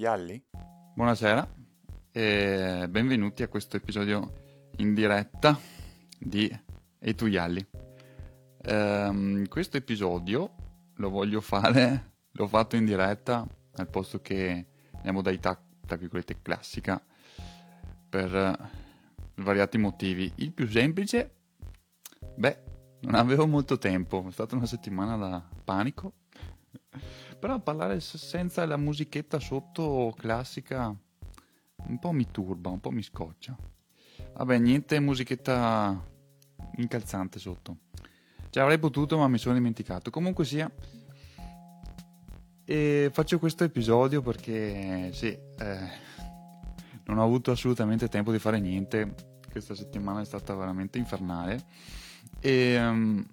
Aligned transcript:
Yalli? 0.00 0.42
Buonasera 0.94 1.46
e 2.10 2.86
benvenuti 2.88 3.42
a 3.42 3.48
questo 3.48 3.76
episodio 3.76 4.32
in 4.78 4.94
diretta 4.94 5.58
di 6.18 6.50
E 6.98 7.14
tu 7.14 7.26
Yalli. 7.26 7.62
Ehm, 8.62 9.46
questo 9.46 9.76
episodio 9.76 10.54
lo 10.94 11.10
voglio 11.10 11.42
fare, 11.42 12.12
l'ho 12.30 12.46
fatto 12.46 12.76
in 12.76 12.86
diretta 12.86 13.46
al 13.72 13.90
posto 13.90 14.22
che 14.22 14.68
nella 14.90 15.12
modalità, 15.12 15.62
tra 15.84 15.96
virgolette, 15.96 16.40
classica 16.40 16.98
per 18.08 18.70
svariati 19.36 19.76
motivi. 19.76 20.32
Il 20.36 20.52
più 20.52 20.66
semplice, 20.66 21.34
beh, 22.36 22.62
non 23.00 23.16
avevo 23.16 23.46
molto 23.46 23.76
tempo, 23.76 24.26
è 24.26 24.32
stata 24.32 24.56
una 24.56 24.64
settimana 24.64 25.18
da 25.18 25.46
panico 25.62 26.14
però 27.40 27.58
parlare 27.58 27.98
senza 28.00 28.64
la 28.66 28.76
musichetta 28.76 29.40
sotto 29.40 30.14
classica 30.16 30.94
un 31.86 31.98
po' 31.98 32.12
mi 32.12 32.30
turba, 32.30 32.68
un 32.68 32.80
po' 32.80 32.90
mi 32.90 33.02
scoccia. 33.02 33.56
Vabbè, 34.34 34.58
niente 34.58 35.00
musichetta 35.00 36.06
incalzante 36.76 37.38
sotto. 37.38 37.78
Cioè 38.50 38.62
avrei 38.62 38.78
potuto 38.78 39.16
ma 39.16 39.26
mi 39.26 39.38
sono 39.38 39.54
dimenticato. 39.54 40.10
Comunque 40.10 40.44
sia... 40.44 40.70
E 42.64 43.10
faccio 43.12 43.38
questo 43.40 43.64
episodio 43.64 44.22
perché 44.22 45.10
sì, 45.12 45.26
eh, 45.26 45.88
non 47.06 47.18
ho 47.18 47.24
avuto 47.24 47.50
assolutamente 47.50 48.08
tempo 48.08 48.30
di 48.30 48.38
fare 48.38 48.60
niente. 48.60 49.14
Questa 49.50 49.74
settimana 49.74 50.20
è 50.20 50.24
stata 50.24 50.54
veramente 50.54 50.98
infernale. 50.98 51.64
E... 52.38 52.86
Um, 52.86 53.26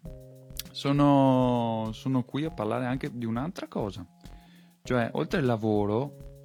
sono, 0.78 1.90
sono 1.92 2.24
qui 2.24 2.46
a 2.46 2.52
parlare 2.52 2.86
anche 2.86 3.10
di 3.12 3.26
un'altra 3.26 3.68
cosa. 3.68 4.06
Cioè, 4.84 5.10
oltre 5.14 5.40
al 5.40 5.46
lavoro, 5.46 6.44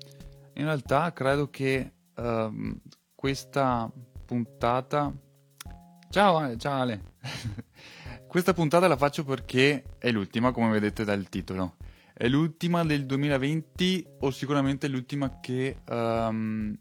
in 0.54 0.64
realtà 0.64 1.12
credo 1.12 1.50
che 1.50 1.92
uh, 2.16 2.80
questa 3.14 3.92
puntata... 4.24 5.12
Ciao 6.08 6.36
Ale, 6.38 6.56
ciao 6.56 6.80
Ale. 6.80 7.12
questa 8.26 8.54
puntata 8.54 8.88
la 8.88 8.96
faccio 8.96 9.22
perché 9.22 9.84
è 9.98 10.10
l'ultima, 10.10 10.50
come 10.50 10.70
vedete 10.70 11.04
dal 11.04 11.28
titolo. 11.28 11.76
È 12.14 12.26
l'ultima 12.26 12.86
del 12.86 13.04
2020 13.04 14.06
o 14.20 14.30
sicuramente 14.30 14.88
l'ultima 14.88 15.40
che 15.40 15.76
um, 15.90 16.74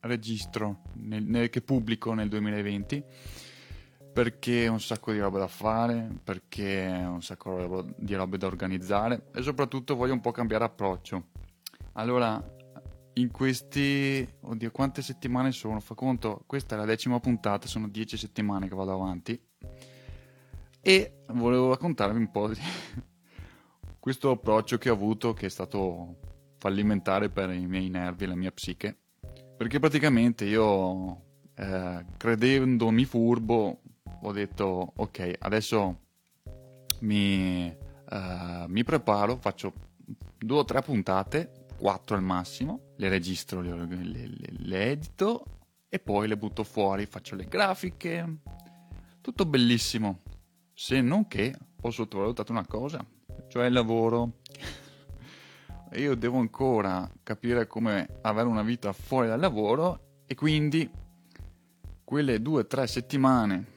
registro, 0.00 0.80
nel, 0.94 1.22
nel, 1.22 1.50
che 1.50 1.60
pubblico 1.60 2.14
nel 2.14 2.30
2020 2.30 3.04
perché 4.14 4.68
un 4.68 4.80
sacco 4.80 5.10
di 5.10 5.18
roba 5.18 5.40
da 5.40 5.48
fare, 5.48 6.08
perché 6.22 6.86
un 6.88 7.20
sacco 7.20 7.84
di 7.96 8.14
robe 8.14 8.38
da 8.38 8.46
organizzare 8.46 9.26
e 9.34 9.42
soprattutto 9.42 9.96
voglio 9.96 10.12
un 10.12 10.20
po' 10.20 10.30
cambiare 10.30 10.62
approccio. 10.62 11.30
Allora, 11.94 12.40
in 13.14 13.30
questi... 13.32 14.26
Oddio, 14.42 14.70
quante 14.70 15.02
settimane 15.02 15.50
sono? 15.50 15.80
Fa 15.80 15.94
conto, 15.94 16.44
questa 16.46 16.76
è 16.76 16.78
la 16.78 16.84
decima 16.84 17.18
puntata, 17.18 17.66
sono 17.66 17.88
dieci 17.88 18.16
settimane 18.16 18.68
che 18.68 18.74
vado 18.76 18.92
avanti 18.92 19.38
e 20.80 21.22
volevo 21.32 21.70
raccontarvi 21.70 22.18
un 22.18 22.30
po' 22.30 22.48
di 22.48 22.60
questo 23.98 24.30
approccio 24.30 24.78
che 24.78 24.90
ho 24.90 24.94
avuto 24.94 25.32
che 25.32 25.46
è 25.46 25.48
stato 25.48 26.18
fallimentare 26.58 27.30
per 27.30 27.50
i 27.50 27.66
miei 27.66 27.88
nervi 27.88 28.24
e 28.24 28.26
la 28.28 28.36
mia 28.36 28.52
psiche. 28.52 28.98
Perché 29.56 29.80
praticamente 29.80 30.44
io, 30.44 31.22
eh, 31.54 32.04
credendomi 32.16 33.04
furbo, 33.04 33.80
ho 34.24 34.32
detto 34.32 34.92
ok, 34.96 35.34
adesso 35.38 36.00
mi, 37.00 37.66
uh, 38.10 38.64
mi 38.66 38.82
preparo, 38.82 39.36
faccio 39.36 39.72
due 40.38 40.58
o 40.58 40.64
tre 40.64 40.80
puntate, 40.80 41.66
quattro 41.76 42.16
al 42.16 42.22
massimo, 42.22 42.94
le 42.96 43.08
registro, 43.10 43.60
le, 43.60 43.86
le, 43.86 44.30
le 44.48 44.90
edito 44.90 45.44
e 45.88 45.98
poi 45.98 46.26
le 46.26 46.38
butto 46.38 46.64
fuori, 46.64 47.04
faccio 47.04 47.36
le 47.36 47.44
grafiche, 47.44 48.38
tutto 49.20 49.44
bellissimo. 49.44 50.22
Se 50.72 51.00
non 51.02 51.28
che 51.28 51.54
ho 51.82 51.90
sottovalutato 51.90 52.50
una 52.50 52.66
cosa, 52.66 53.04
cioè 53.48 53.66
il 53.66 53.74
lavoro. 53.74 54.40
Io 55.96 56.16
devo 56.16 56.38
ancora 56.38 57.08
capire 57.22 57.66
come 57.66 58.18
avere 58.22 58.48
una 58.48 58.62
vita 58.62 58.92
fuori 58.92 59.28
dal 59.28 59.38
lavoro 59.38 60.22
e 60.26 60.34
quindi 60.34 60.90
quelle 62.02 62.42
due 62.42 62.62
o 62.62 62.66
tre 62.66 62.86
settimane 62.86 63.73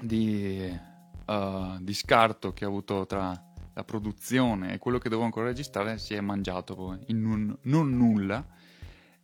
di, 0.00 0.78
uh, 1.26 1.78
di 1.80 1.94
scarto 1.94 2.52
che 2.52 2.64
ho 2.64 2.68
avuto 2.68 3.06
tra 3.06 3.52
la 3.72 3.84
produzione 3.84 4.74
e 4.74 4.78
quello 4.78 4.98
che 4.98 5.08
devo 5.08 5.24
ancora 5.24 5.46
registrare 5.46 5.98
si 5.98 6.14
è 6.14 6.20
mangiato 6.20 6.98
in 7.06 7.20
non, 7.20 7.58
non 7.62 7.90
nulla. 7.96 8.44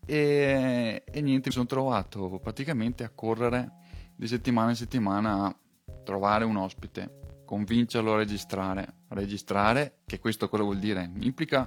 E, 0.05 1.05
e, 1.05 1.21
niente 1.21 1.49
mi 1.49 1.55
sono 1.55 1.67
trovato 1.67 2.41
praticamente 2.43 3.05
a 3.05 3.11
correre 3.11 3.71
di 4.17 4.27
settimana 4.27 4.71
in 4.71 4.77
settimana 4.77 5.45
a 5.45 5.57
trovare 6.03 6.45
un 6.45 6.57
ospite 6.57 7.19
convincerlo 7.45 8.15
a 8.15 8.17
registrare 8.17 9.01
registrare 9.11 10.01
che 10.07 10.19
questo 10.19 10.49
cosa 10.49 10.63
vuol 10.63 10.79
dire? 10.79 11.11
Implica 11.21 11.67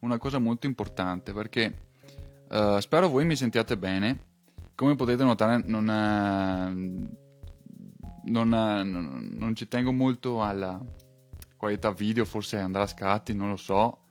una 0.00 0.18
cosa 0.18 0.38
molto 0.38 0.66
importante 0.66 1.32
perché 1.32 1.74
uh, 2.50 2.78
spero 2.78 3.08
voi 3.08 3.24
mi 3.24 3.36
sentiate 3.36 3.76
bene. 3.76 4.30
Come 4.74 4.96
potete 4.96 5.22
notare 5.22 5.62
non 5.64 5.90
è 5.90 7.21
non, 8.24 8.48
non, 8.48 9.30
non, 9.32 9.54
ci 9.54 9.68
tengo 9.68 9.92
molto 9.92 10.42
alla 10.42 10.80
qualità 11.56 11.92
video, 11.92 12.24
forse 12.24 12.58
andrà 12.58 12.82
a 12.82 12.86
scatti, 12.86 13.34
non 13.34 13.48
lo 13.48 13.56
so, 13.56 14.04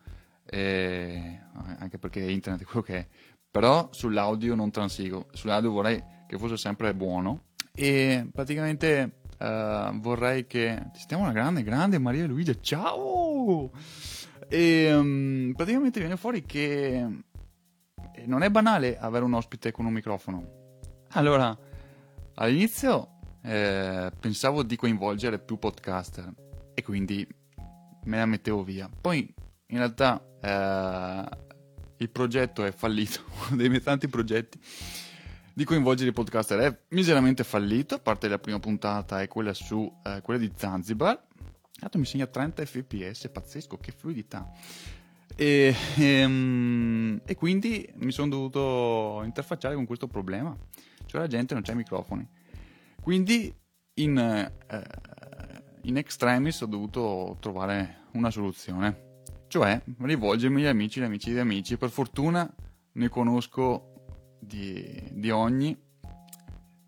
e, 0.46 1.40
anche 1.80 1.98
perché 1.98 2.20
internet 2.20 2.62
è 2.62 2.66
quello 2.66 2.82
che 2.82 2.98
è. 2.98 3.08
Però 3.50 3.90
sull'audio 3.92 4.56
non 4.56 4.72
transigo, 4.72 5.28
sull'audio 5.32 5.72
vorrei 5.72 6.02
che 6.28 6.38
fosse 6.38 6.56
sempre 6.56 6.94
buono 6.94 7.48
e 7.74 8.28
praticamente 8.32 9.20
uh, 9.40 10.00
vorrei 10.00 10.48
che... 10.48 10.92
Stiamo 10.94 11.24
una 11.24 11.34
grande, 11.34 11.64
grande 11.64 12.00
Maria 12.00 12.26
Luigia, 12.26 12.54
ciao! 12.62 13.72
E 14.48 14.94
um, 14.94 15.54
praticamente 15.56 16.00
viene 16.00 16.16
fuori 16.18 16.46
che 16.46 17.06
non 18.26 18.44
è 18.44 18.50
banale 18.50 18.98
avere 18.98 19.26
un 19.26 19.34
ospite 19.34 19.72
con 19.72 19.86
un 19.86 19.94
microfono. 19.94 20.60
Allora, 21.12 21.58
all'inizio 22.36 23.20
eh, 23.44 24.12
pensavo 24.20 24.64
di 24.64 24.76
coinvolgere 24.76 25.40
più 25.40 25.58
podcaster 25.58 26.32
e 26.74 26.84
quindi 26.84 27.28
me 28.04 28.18
la 28.18 28.26
mettevo 28.26 28.64
via. 28.64 28.90
Poi 28.90 29.34
in 29.68 29.78
realtà 29.78 30.24
eh, 30.42 31.30
il 31.98 32.10
progetto 32.10 32.64
è 32.64 32.72
fallito, 32.72 33.22
uno 33.48 33.58
dei 33.58 33.70
miei 33.70 33.82
tanti 33.82 34.08
progetti 34.08 34.60
di 35.54 35.66
coinvolgere 35.66 36.10
i 36.10 36.14
podcaster 36.14 36.60
è 36.60 36.80
miseramente 36.90 37.44
fallito, 37.44 37.96
a 37.96 38.00
parte 38.00 38.28
la 38.28 38.40
prima 38.40 38.60
puntata 38.60 39.22
e 39.22 39.28
quella 39.28 39.54
su 39.54 39.92
eh, 40.04 40.22
quella 40.22 40.40
di 40.40 40.52
Zanzibar. 40.56 41.22
Tanto 41.80 41.98
mi 41.98 42.06
segna 42.06 42.28
30 42.28 42.66
fps, 42.66 43.30
pazzesco, 43.32 43.78
che 43.78 43.92
fluidità. 43.92 44.50
E, 45.36 45.76
e, 45.98 46.04
ehm, 46.04 47.22
e 47.26 47.36
quindi 47.36 47.90
mi 47.96 48.12
sono 48.12 48.30
dovuto 48.30 49.22
interfacciare 49.24 49.76
con 49.76 49.86
questo 49.86 50.08
problema, 50.08 50.56
cioè 51.06 51.22
la 51.22 51.28
gente 51.28 51.54
non 51.54 51.64
c'ha 51.64 51.72
i 51.72 51.76
microfoni. 51.76 52.28
Quindi 53.02 53.54
in, 53.96 54.18
eh, 54.18 54.52
in 55.82 55.98
extremis 55.98 56.62
ho 56.62 56.68
dovuto 56.68 57.38
trovare 57.40 58.06
una 58.14 58.30
soluzione, 58.30 59.24
cioè 59.48 59.82
rivolgermi 60.00 60.62
agli 60.62 60.68
amici 60.68 61.00
agli 61.00 61.06
amici 61.06 61.32
di 61.32 61.40
amici. 61.40 61.78
Per 61.78 61.90
fortuna 61.90 62.50
ne 62.94 63.10
conosco 63.10 63.94
di, 64.40 65.10
di 65.12 65.30
ogni, 65.32 65.78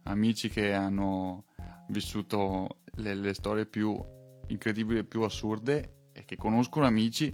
amici 0.04 0.50
che 0.50 0.74
hanno 0.74 1.46
vissuto 1.88 2.82
le, 2.96 3.16
le 3.16 3.34
storie 3.34 3.66
più 3.66 4.00
incredibili 4.48 5.00
e 5.00 5.04
più 5.04 5.22
assurde 5.22 6.10
e 6.12 6.26
che 6.26 6.36
conoscono 6.36 6.86
amici 6.86 7.34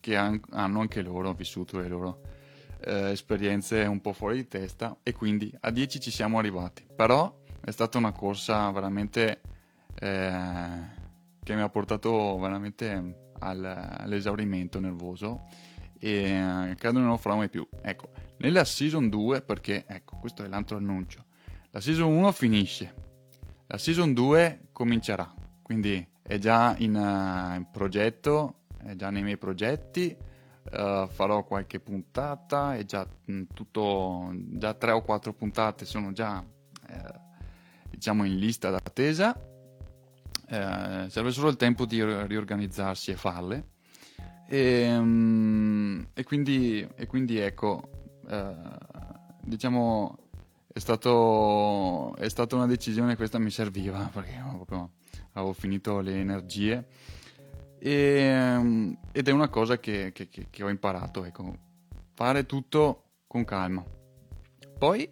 che 0.00 0.16
han, 0.16 0.40
hanno 0.50 0.80
anche 0.80 1.02
loro 1.02 1.32
vissuto 1.32 1.78
le 1.78 1.88
loro 1.88 2.20
eh, 2.80 3.10
esperienze 3.10 3.84
un 3.84 4.00
po' 4.00 4.12
fuori 4.12 4.36
di 4.36 4.48
testa 4.48 4.96
e 5.02 5.12
quindi 5.12 5.54
a 5.60 5.70
10 5.70 6.00
ci 6.00 6.10
siamo 6.10 6.38
arrivati. 6.38 6.86
Però 6.94 7.42
è 7.64 7.70
stata 7.70 7.96
una 7.96 8.12
corsa 8.12 8.70
veramente 8.70 9.40
eh, 9.94 11.02
che 11.42 11.54
mi 11.54 11.62
ha 11.62 11.68
portato 11.68 12.36
veramente 12.38 13.32
al, 13.38 13.64
all'esaurimento 13.64 14.78
nervoso 14.80 15.46
e 15.98 16.10
eh, 16.10 16.74
credo 16.76 16.98
non 16.98 17.08
lo 17.08 17.16
farò 17.16 17.36
mai 17.36 17.48
più. 17.48 17.66
Ecco, 17.80 18.10
nella 18.38 18.64
season 18.64 19.08
2, 19.08 19.40
perché 19.40 19.84
ecco, 19.86 20.18
questo 20.18 20.44
è 20.44 20.48
l'altro 20.48 20.76
annuncio. 20.76 21.24
La 21.70 21.80
season 21.80 22.12
1 22.12 22.32
finisce, 22.32 22.94
la 23.66 23.78
season 23.78 24.12
2 24.12 24.68
comincerà, 24.70 25.32
quindi 25.62 26.06
è 26.22 26.38
già 26.38 26.74
in, 26.78 26.94
uh, 26.94 27.56
in 27.56 27.66
progetto, 27.72 28.60
è 28.76 28.94
già 28.94 29.08
nei 29.10 29.22
miei 29.22 29.38
progetti. 29.38 30.14
Uh, 30.64 31.06
farò 31.06 31.44
qualche 31.44 31.78
puntata, 31.78 32.74
è 32.74 32.84
già 32.84 33.06
mh, 33.24 33.42
tutto, 33.52 34.30
già 34.34 34.72
tre 34.74 34.92
o 34.92 35.02
quattro 35.02 35.34
puntate 35.34 35.84
sono 35.84 36.12
già 36.12 36.42
uh, 36.42 37.23
diciamo 37.94 38.24
in 38.24 38.38
lista 38.38 38.70
d'attesa, 38.70 39.34
eh, 40.48 41.06
serve 41.08 41.30
solo 41.30 41.48
il 41.48 41.56
tempo 41.56 41.86
di 41.86 42.02
riorganizzarsi 42.02 43.10
e 43.10 43.16
farle. 43.16 43.72
E, 44.46 44.96
um, 44.96 46.06
e, 46.12 46.24
quindi, 46.24 46.86
e 46.94 47.06
quindi, 47.06 47.38
ecco, 47.38 48.18
eh, 48.28 48.54
diciamo, 49.42 50.18
è, 50.72 50.78
stato, 50.78 52.14
è 52.16 52.28
stata 52.28 52.56
una 52.56 52.66
decisione, 52.66 53.16
questa 53.16 53.38
mi 53.38 53.50
serviva 53.50 54.08
perché 54.12 54.42
proprio, 54.52 54.90
avevo 55.32 55.52
finito 55.52 56.00
le 56.00 56.18
energie. 56.18 56.86
E, 57.78 58.54
um, 58.56 58.98
ed 59.12 59.28
è 59.28 59.30
una 59.30 59.48
cosa 59.48 59.78
che, 59.78 60.12
che, 60.12 60.28
che, 60.28 60.46
che 60.50 60.62
ho 60.62 60.68
imparato, 60.68 61.24
ecco, 61.24 61.56
fare 62.14 62.44
tutto 62.46 63.02
con 63.26 63.44
calma. 63.44 63.84
Poi 64.78 65.08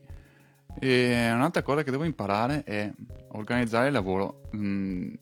e 0.78 1.30
un'altra 1.32 1.62
cosa 1.62 1.82
che 1.82 1.90
devo 1.90 2.04
imparare 2.04 2.64
è 2.64 2.92
organizzare 3.32 3.86
il 3.86 3.92
lavoro, 3.92 4.48
mm, 4.56 5.14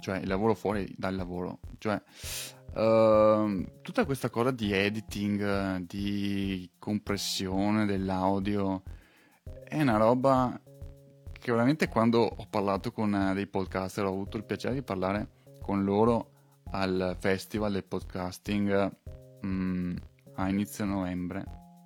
cioè 0.00 0.18
il 0.18 0.28
lavoro 0.28 0.54
fuori 0.54 0.92
dal 0.96 1.14
lavoro, 1.14 1.60
cioè 1.78 2.00
uh, 2.74 3.80
tutta 3.82 4.04
questa 4.04 4.30
cosa 4.30 4.50
di 4.50 4.72
editing, 4.72 5.78
di 5.86 6.70
compressione 6.78 7.86
dell'audio, 7.86 8.82
è 9.64 9.80
una 9.80 9.96
roba 9.96 10.60
che 11.32 11.52
veramente 11.52 11.88
quando 11.88 12.22
ho 12.22 12.46
parlato 12.48 12.92
con 12.92 13.32
dei 13.34 13.46
podcaster, 13.46 14.04
ho 14.04 14.08
avuto 14.08 14.36
il 14.36 14.44
piacere 14.44 14.74
di 14.74 14.82
parlare 14.82 15.28
con 15.60 15.84
loro 15.84 16.30
al 16.70 17.16
festival 17.18 17.72
del 17.72 17.84
podcasting 17.84 18.90
um, 19.42 19.96
a 20.34 20.48
inizio 20.48 20.84
novembre, 20.84 21.44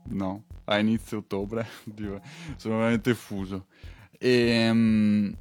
no, 0.08 0.44
a 0.64 0.78
inizio 0.78 1.18
ottobre, 1.18 1.66
Dio, 1.84 2.20
sono 2.56 2.76
veramente 2.76 3.14
fuso. 3.14 3.66
E 4.18 4.68
um, 4.70 5.34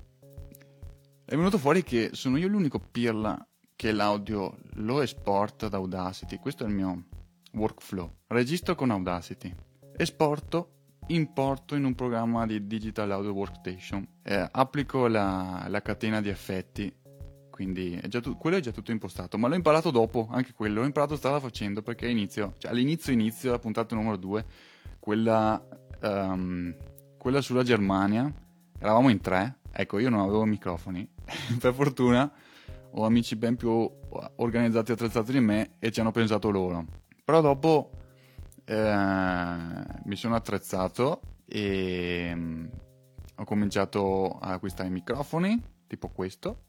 è 1.26 1.36
venuto 1.36 1.58
fuori 1.58 1.84
che 1.84 2.10
sono 2.14 2.38
io 2.38 2.48
l'unico 2.48 2.80
pirla 2.80 3.46
che 3.76 3.92
l'audio 3.92 4.58
lo 4.74 5.02
esporta 5.02 5.70
da 5.70 5.78
Audacity. 5.78 6.38
Questo 6.38 6.64
è 6.64 6.68
il 6.68 6.74
mio 6.74 7.06
workflow. 7.54 8.12
Registro 8.28 8.76
con 8.76 8.92
Audacity, 8.92 9.54
esporto, 9.96 10.74
importo 11.08 11.76
in 11.76 11.86
un 11.86 11.96
programma 11.96 12.46
di 12.46 12.68
Digital 12.68 13.12
Audio 13.12 13.34
Workstation, 13.34 14.08
eh, 14.24 14.48
applico 14.52 15.08
la, 15.08 15.66
la 15.68 15.82
catena 15.82 16.22
di 16.22 16.30
effetti 16.30 16.94
quindi 17.60 18.00
è 18.02 18.08
tu- 18.08 18.38
quello 18.38 18.56
è 18.56 18.62
già 18.62 18.72
tutto 18.72 18.92
impostato, 18.92 19.38
ma 19.38 19.50
l'ho 19.50 19.56
imparato 19.56 19.92
dopo, 19.92 20.30
anche 20.32 20.54
quello, 20.54 20.80
l'ho 20.80 20.86
imparato 20.86 21.18
stava 21.18 21.42
facendo 21.42 21.82
perché 21.82 22.08
inizio, 22.08 22.54
cioè 22.58 22.72
all'inizio 22.72 23.12
inizio, 23.12 23.52
la 23.52 23.60
puntata 23.60 23.96
numero 23.96 24.16
2, 24.16 24.46
quella, 24.98 25.62
um, 26.04 26.74
quella 27.18 27.42
sulla 27.42 27.64
Germania, 27.64 28.34
eravamo 28.80 29.10
in 29.10 29.20
tre, 29.20 29.58
ecco 29.74 30.00
io 30.00 30.10
non 30.10 30.22
avevo 30.22 30.46
microfoni, 30.46 31.06
per 31.60 31.74
fortuna 31.74 32.32
ho 32.92 33.04
amici 33.04 33.36
ben 33.36 33.58
più 33.58 33.70
organizzati 34.38 34.92
e 34.92 34.94
attrezzati 34.94 35.34
di 35.34 35.42
me 35.42 35.72
e 35.80 35.92
ci 35.92 36.00
hanno 36.00 36.12
pensato 36.12 36.50
loro, 36.52 36.86
però 37.26 37.42
dopo 37.42 37.92
eh, 38.64 38.74
mi 40.06 40.16
sono 40.16 40.36
attrezzato 40.36 41.20
e 41.46 42.32
um, 42.34 42.70
ho 43.36 43.44
cominciato 43.44 44.40
a 44.40 44.54
acquistare 44.54 44.88
i 44.88 44.94
microfoni, 44.94 45.62
tipo 45.88 46.08
questo, 46.08 46.68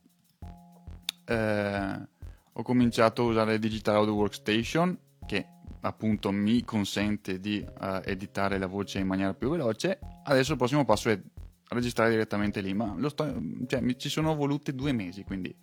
eh, 1.31 2.09
ho 2.53 2.63
cominciato 2.63 3.23
a 3.23 3.27
usare 3.27 3.59
Digital 3.59 3.97
Audio 3.97 4.15
Workstation 4.15 4.99
che 5.27 5.47
appunto 5.83 6.31
mi 6.33 6.63
consente 6.65 7.39
di 7.39 7.65
uh, 7.65 8.01
editare 8.05 8.59
la 8.59 8.67
voce 8.67 8.99
in 8.99 9.07
maniera 9.07 9.33
più 9.33 9.51
veloce. 9.51 9.99
Adesso 10.25 10.53
il 10.53 10.59
prossimo 10.59 10.85
passo 10.85 11.09
è 11.09 11.21
registrare 11.69 12.11
direttamente 12.11 12.61
lì, 12.61 12.75
ma 12.75 12.97
sto, 13.09 13.33
cioè, 13.67 13.81
mi, 13.81 13.97
ci 13.97 14.09
sono 14.09 14.35
voluti 14.35 14.75
due 14.75 14.93
mesi, 14.93 15.23
quindi 15.23 15.55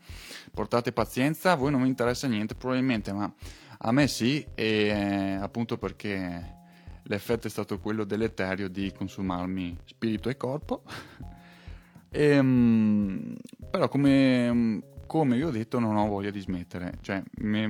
portate 0.54 0.94
pazienza, 0.94 1.52
a 1.52 1.56
voi 1.56 1.72
non 1.72 1.82
mi 1.82 1.88
interessa 1.90 2.28
niente 2.28 2.56
probabilmente, 2.56 3.12
ma 3.12 3.32
a 3.80 3.92
me 3.92 4.08
sì, 4.08 4.44
e 4.56 4.88
eh, 4.88 5.34
appunto 5.34 5.78
perché 5.78 6.56
l'effetto 7.04 7.48
è 7.48 7.50
stato 7.50 7.80
quello 7.80 8.06
deleterio 8.06 8.70
di 8.70 8.92
consumarmi 8.94 9.78
spirito 9.84 10.30
e 10.30 10.38
corpo. 10.38 10.84
e, 12.10 12.40
um, 12.40 13.36
però 13.70 13.90
come 13.90 14.96
come 15.08 15.36
vi 15.36 15.44
ho 15.44 15.50
detto 15.50 15.80
non 15.80 15.96
ho 15.96 16.08
voglia 16.08 16.30
di 16.30 16.40
smettere. 16.40 16.98
Cioè, 17.02 17.24
mi, 17.40 17.64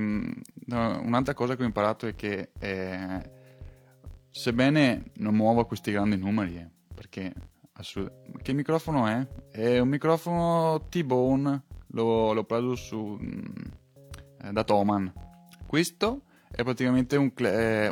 un'altra 0.66 1.32
cosa 1.32 1.56
che 1.56 1.62
ho 1.62 1.66
imparato 1.66 2.06
è 2.06 2.14
che 2.14 2.50
eh, 2.58 3.30
sebbene 4.30 5.12
non 5.16 5.34
muova 5.34 5.64
questi 5.64 5.92
grandi 5.92 6.16
numeri, 6.16 6.56
eh, 6.56 6.68
perché 6.94 7.32
assolut- 7.72 8.42
che 8.42 8.52
microfono 8.52 9.06
è? 9.06 9.26
È 9.50 9.78
un 9.78 9.88
microfono 9.88 10.86
T-Bone, 10.88 11.62
l'ho, 11.86 12.32
l'ho 12.32 12.44
preso 12.44 12.74
su, 12.74 13.18
eh, 14.42 14.52
da 14.52 14.64
Toman. 14.64 15.12
Questo 15.66 16.22
è 16.50 16.62
praticamente 16.62 17.16
un, 17.16 17.32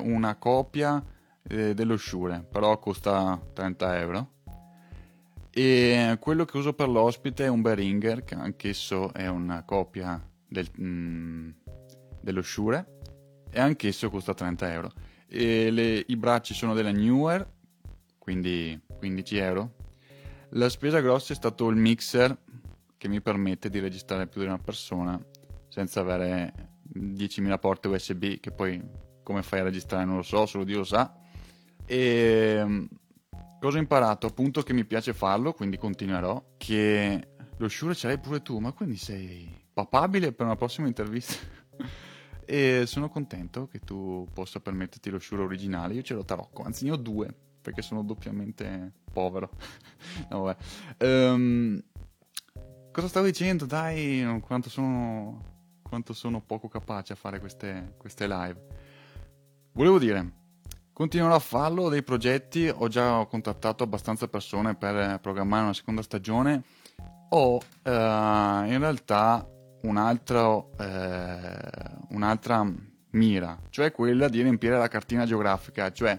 una 0.03 0.37
copia 0.37 1.03
eh, 1.49 1.73
dello 1.75 1.97
Shure, 1.97 2.47
però 2.51 2.79
costa 2.79 3.41
30 3.55 3.99
euro 3.99 4.31
e 5.59 6.19
quello 6.21 6.45
che 6.45 6.59
uso 6.59 6.75
per 6.75 6.87
l'ospite 6.87 7.47
è 7.47 7.49
un 7.49 7.63
Behringer, 7.63 8.25
che 8.25 8.35
anch'esso 8.35 9.15
è 9.15 9.27
una 9.27 9.63
copia 9.65 10.23
del, 10.47 10.69
mm, 10.79 11.51
dello 12.21 12.43
Shure, 12.43 12.99
e 13.51 13.59
anch'esso 13.59 14.11
costa 14.11 14.35
30 14.35 14.71
euro. 14.71 14.93
Le, 15.29 16.05
I 16.07 16.17
bracci 16.19 16.53
sono 16.53 16.75
della 16.75 16.91
Newer, 16.91 17.51
quindi 18.19 18.79
15 18.99 19.37
euro. 19.39 19.75
La 20.51 20.69
spesa 20.69 21.01
grossa 21.01 21.33
è 21.33 21.37
stato 21.37 21.71
il 21.71 21.77
mixer, 21.77 22.37
che 22.99 23.09
mi 23.09 23.23
permette 23.23 23.71
di 23.71 23.79
registrare 23.79 24.27
più 24.27 24.43
di 24.43 24.49
una 24.49 24.59
persona 24.59 25.19
senza 25.69 26.01
avere 26.01 26.53
10.000 26.95 27.59
porte 27.59 27.89
USB, 27.89 28.41
che 28.41 28.51
poi 28.51 28.79
come 29.23 29.43
fai 29.43 29.61
a 29.61 29.63
registrare 29.63 30.05
non 30.05 30.17
lo 30.17 30.23
so, 30.23 30.45
solo 30.45 30.65
Dio 30.65 30.77
lo 30.77 30.85
sa. 30.85 31.17
E 31.87 32.89
Cosa 33.59 33.79
ho 33.79 33.81
imparato? 33.81 34.27
Appunto 34.27 34.63
che 34.63 34.75
mi 34.75 34.85
piace 34.85 35.15
farlo, 35.15 35.53
quindi 35.53 35.79
continuerò. 35.79 36.55
Che 36.59 37.29
lo 37.57 37.69
Shure 37.69 37.95
ce 37.95 38.07
l'hai 38.07 38.19
pure 38.19 38.43
tu, 38.43 38.59
ma 38.59 38.73
quindi 38.73 38.97
sei 38.97 39.51
papabile 39.73 40.33
per 40.33 40.47
una 40.47 40.57
prossima 40.57 40.87
intervista? 40.87 41.35
e 42.45 42.85
sono 42.87 43.09
contento 43.09 43.67
che 43.67 43.81
tu 43.81 44.29
possa 44.33 44.61
permetterti 44.61 45.09
lo 45.09 45.19
Shure 45.19 45.43
originale. 45.43 45.95
Io 45.95 46.03
ce 46.03 46.15
l'ho 46.15 46.25
tarocco, 46.25 46.63
anzi 46.63 46.85
ne 46.85 46.93
ho 46.93 46.97
due, 46.97 47.35
perché 47.63 47.81
sono 47.81 48.03
doppiamente 48.03 48.93
povero. 49.11 49.51
no, 50.29 50.43
vabbè. 50.43 50.65
Um, 51.07 51.83
cosa 52.93 53.09
stavo 53.09 53.25
dicendo? 53.25 53.65
Dai, 53.65 54.41
quanto 54.43 54.69
sono, 54.69 55.79
quanto 55.83 56.13
sono 56.13 56.43
poco 56.43 56.69
capace 56.69 57.15
a 57.15 57.17
fare 57.17 57.41
queste, 57.41 57.95
queste 57.97 58.29
live. 58.29 58.67
Volevo 59.73 59.99
dire 59.99 60.45
Continuerò 60.97 61.35
a 61.35 61.41
farlo, 61.41 61.91
dei 61.91 62.03
progetti, 62.03 62.73
ho 62.75 62.89
già 62.89 63.23
contattato 63.27 63.85
abbastanza 63.85 64.29
persone 64.29 64.77
per 64.77 65.19
programmare 65.21 65.65
una 65.65 65.75
seconda 65.75 66.01
stagione. 66.01 66.63
Ho 67.29 67.61
eh, 67.83 67.91
in 67.91 68.79
realtà 68.79 69.47
un 69.83 69.99
altro, 69.99 70.71
eh, 70.79 71.59
un'altra 72.13 72.67
mira, 73.11 73.61
cioè 73.69 73.93
quella 73.93 74.31
di 74.31 74.41
riempire 74.41 74.79
la 74.79 74.89
cartina 74.89 75.27
geografica, 75.27 75.93
cioè 75.93 76.19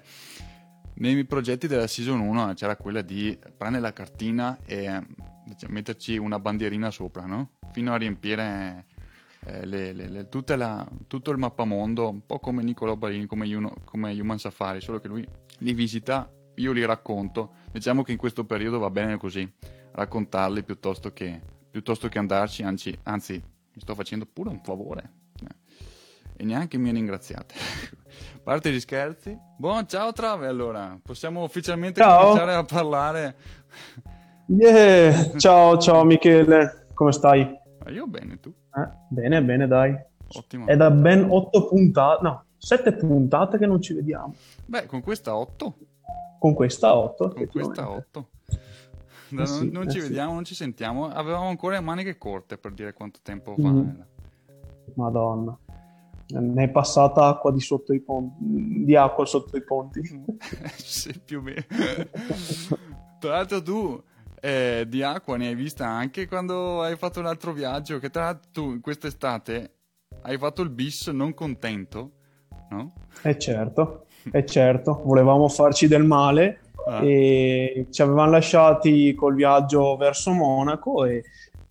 nei 0.97 1.13
miei 1.13 1.25
progetti 1.25 1.65
della 1.65 1.87
season 1.87 2.19
1 2.19 2.53
c'era 2.53 2.75
quella 2.75 3.01
di 3.01 3.35
prendere 3.57 3.81
la 3.81 3.93
cartina 3.93 4.59
e 4.63 5.03
diciamo, 5.43 5.73
metterci 5.73 6.17
una 6.17 6.37
bandierina 6.37 6.91
sopra, 6.91 7.25
no? 7.25 7.53
Fino 7.71 7.93
a 7.93 7.97
riempire 7.97 8.85
eh, 9.45 9.65
le, 9.65 9.93
le, 9.93 10.09
la, 10.09 10.87
tutto 11.07 11.31
il 11.31 11.37
mappamondo, 11.37 12.09
un 12.09 12.25
po' 12.25 12.39
come 12.39 12.63
Niccolò 12.63 12.95
Barini, 12.95 13.25
come, 13.25 13.53
Uno, 13.53 13.73
come 13.85 14.19
Human 14.19 14.39
Safari, 14.39 14.81
solo 14.81 14.99
che 14.99 15.07
lui 15.07 15.27
li 15.59 15.73
visita, 15.73 16.29
io 16.55 16.71
li 16.71 16.85
racconto. 16.85 17.53
Diciamo 17.71 18.03
che 18.03 18.11
in 18.11 18.17
questo 18.17 18.45
periodo 18.45 18.79
va 18.79 18.89
bene 18.89 19.17
così, 19.17 19.49
raccontarli 19.91 20.63
piuttosto 20.63 21.13
che, 21.13 21.39
piuttosto 21.69 22.07
che 22.07 22.19
andarci, 22.19 22.63
anzi, 22.63 22.97
anzi, 23.03 23.33
mi 23.33 23.81
sto 23.81 23.95
facendo 23.95 24.25
pure 24.25 24.49
un 24.49 24.61
favore. 24.63 25.11
Eh. 25.41 25.55
E 26.37 26.43
neanche 26.43 26.77
mi 26.77 26.91
ringraziate. 26.91 27.55
Parte 28.43 28.71
gli 28.71 28.79
scherzi. 28.79 29.37
Buon 29.57 29.87
ciao 29.87 30.11
Trave 30.13 30.47
allora, 30.47 30.97
possiamo 31.01 31.43
ufficialmente 31.43 32.01
ciao. 32.01 32.21
cominciare 32.21 32.53
a 32.53 32.63
parlare. 32.63 33.35
Yeah. 34.47 35.37
Ciao, 35.37 35.77
ciao 35.77 36.03
Michele, 36.05 36.87
come 36.93 37.11
stai? 37.11 37.65
Io 37.89 38.07
bene, 38.07 38.39
tu? 38.39 38.53
Eh, 38.73 38.89
bene, 39.09 39.43
bene, 39.43 39.67
dai. 39.67 39.95
Ottimo. 40.33 40.67
È 40.67 40.75
da 40.75 40.91
ben 40.91 41.25
otto 41.29 41.67
puntate, 41.67 42.23
no, 42.23 42.45
sette 42.57 42.93
puntate 42.93 43.57
che 43.57 43.65
non 43.65 43.81
ci 43.81 43.93
vediamo. 43.93 44.33
Beh, 44.65 44.85
con 44.85 45.01
questa 45.01 45.35
otto. 45.35 45.77
Con 46.39 46.53
questa 46.53 46.95
otto. 46.95 47.29
Con 47.29 47.47
questa 47.47 47.89
otto. 47.89 48.29
Da, 49.29 49.43
eh 49.43 49.45
sì, 49.45 49.71
non, 49.71 49.89
ci 49.89 49.97
eh 49.97 50.01
vediamo, 50.01 50.29
sì. 50.29 50.35
non 50.35 50.43
ci 50.43 50.55
sentiamo. 50.55 51.07
Avevamo 51.07 51.47
ancora 51.47 51.75
le 51.75 51.81
maniche 51.81 52.17
corte 52.17 52.57
per 52.57 52.73
dire 52.73 52.93
quanto 52.93 53.19
tempo 53.21 53.55
fa. 53.57 53.69
Mm. 53.69 53.89
Madonna. 54.95 55.57
Ne 56.29 56.63
è 56.63 56.69
passata 56.69 57.27
acqua 57.27 57.53
di 57.53 57.61
sotto 57.61 57.93
i 57.93 58.01
ponti, 58.01 58.83
di 58.83 58.95
acqua 58.95 59.25
sotto 59.25 59.55
i 59.55 59.63
ponti. 59.63 60.01
sì, 60.75 61.17
più 61.23 61.39
o 61.39 61.41
meno. 61.41 61.63
Tra 63.19 63.31
l'altro 63.31 63.61
tu 63.61 64.03
eh, 64.39 64.85
di 64.87 65.03
acqua 65.03 65.37
ne 65.37 65.47
hai 65.47 65.55
vista 65.55 65.87
anche 65.87 66.27
quando 66.27 66.81
hai 66.81 66.95
fatto 66.95 67.19
un 67.19 67.25
altro 67.25 67.53
viaggio, 67.53 67.99
che 67.99 68.09
tra 68.09 68.23
l'altro 68.23 68.49
tu 68.51 68.79
quest'estate 68.81 69.71
hai 70.21 70.37
fatto 70.37 70.61
il 70.61 70.69
bis 70.69 71.07
non 71.07 71.33
contento 71.33 72.11
no? 72.69 72.93
Eh 73.23 73.37
certo, 73.37 74.05
è 74.31 74.43
certo, 74.43 75.01
volevamo 75.03 75.47
farci 75.47 75.87
del 75.87 76.03
male 76.03 76.59
ah. 76.85 77.03
e 77.03 77.87
ci 77.89 78.01
avevano 78.01 78.31
lasciati 78.31 79.13
col 79.13 79.35
viaggio 79.35 79.95
verso 79.97 80.31
Monaco 80.31 81.05
e 81.05 81.23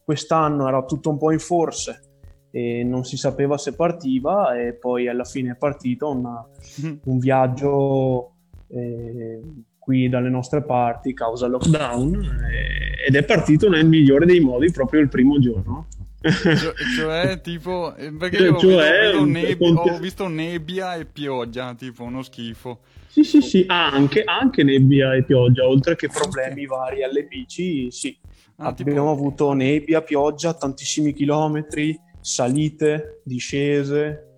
quest'anno 0.04 0.68
era 0.68 0.82
tutto 0.84 1.10
un 1.10 1.18
po' 1.18 1.32
in 1.32 1.38
forse 1.38 2.02
e 2.50 2.84
non 2.84 3.04
si 3.04 3.16
sapeva 3.16 3.58
se 3.58 3.74
partiva 3.74 4.56
e 4.56 4.72
poi 4.74 5.08
alla 5.08 5.24
fine 5.24 5.52
è 5.52 5.56
partito 5.56 6.10
una, 6.10 6.46
un 7.04 7.18
viaggio 7.18 8.32
eh, 8.68 9.40
qui 9.86 10.08
dalle 10.08 10.28
nostre 10.28 10.64
parti 10.64 11.14
causa 11.14 11.46
lockdown 11.46 12.14
eh, 12.50 13.06
ed 13.06 13.14
è 13.14 13.24
partito 13.24 13.68
nel 13.68 13.86
migliore 13.86 14.26
dei 14.26 14.40
modi 14.40 14.72
proprio 14.72 15.00
il 15.00 15.08
primo 15.08 15.38
giorno. 15.38 15.86
Cioè, 16.20 16.74
cioè, 16.96 17.38
tipo, 17.40 17.94
eh, 17.94 18.10
perché 18.10 18.38
io 18.38 18.58
cioè, 18.58 19.14
ho, 19.14 19.22
visto, 19.22 19.24
nebbia, 19.24 19.68
ho, 19.68 19.98
visto 20.00 20.26
nebbia 20.26 20.96
e 20.96 21.04
pioggia, 21.04 21.72
tipo 21.74 22.02
uno 22.02 22.24
schifo. 22.24 22.80
Sì, 23.06 23.22
sì, 23.22 23.40
sì, 23.40 23.64
anche, 23.68 24.24
anche 24.24 24.64
nebbia 24.64 25.14
e 25.14 25.22
pioggia, 25.22 25.68
oltre 25.68 25.94
che 25.94 26.08
problemi 26.08 26.66
vari 26.66 27.04
alle 27.04 27.22
bici, 27.22 27.88
sì. 27.92 28.18
Ah, 28.56 28.68
Abbiamo 28.70 28.90
tipo... 28.92 29.10
avuto 29.10 29.52
nebbia, 29.52 30.02
pioggia, 30.02 30.52
tantissimi 30.54 31.12
chilometri, 31.12 31.96
salite, 32.20 33.20
discese. 33.22 34.30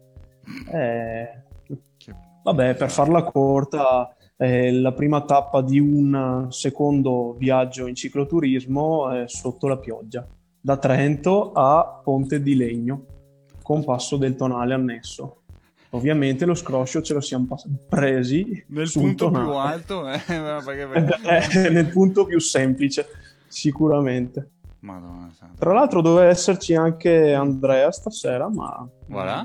Eh, 0.70 1.26
vabbè, 2.42 2.74
per 2.74 2.90
farla 2.90 3.22
corta, 3.22 4.14
eh, 4.40 4.72
la 4.72 4.92
prima 4.92 5.22
tappa 5.22 5.60
di 5.62 5.80
un 5.80 6.46
secondo 6.50 7.34
viaggio 7.36 7.88
in 7.88 7.96
cicloturismo 7.96 9.10
è 9.10 9.24
sotto 9.26 9.66
la 9.66 9.76
pioggia, 9.76 10.26
da 10.60 10.76
Trento 10.76 11.52
a 11.52 12.00
Ponte 12.02 12.40
di 12.40 12.54
Legno, 12.54 13.04
con 13.62 13.84
passo 13.84 14.16
del 14.16 14.36
tonale 14.36 14.74
annesso. 14.74 15.42
Ovviamente 15.90 16.44
lo 16.44 16.54
scroscio 16.54 17.02
ce 17.02 17.14
lo 17.14 17.20
siamo 17.20 17.46
presi 17.88 18.64
nel 18.68 18.90
punto 18.92 19.30
più 19.30 19.50
alto, 19.50 20.08
eh, 20.08 20.20
perché... 20.26 21.66
eh, 21.66 21.70
nel 21.70 21.88
punto 21.88 22.24
più 22.24 22.38
semplice, 22.38 23.06
sicuramente. 23.48 24.50
Madonna 24.80 25.28
Tra 25.58 25.72
l'altro 25.72 26.00
doveva 26.00 26.28
esserci 26.28 26.74
anche 26.74 27.34
Andrea 27.34 27.90
stasera, 27.90 28.48
ma... 28.48 28.88
Voilà. 29.08 29.44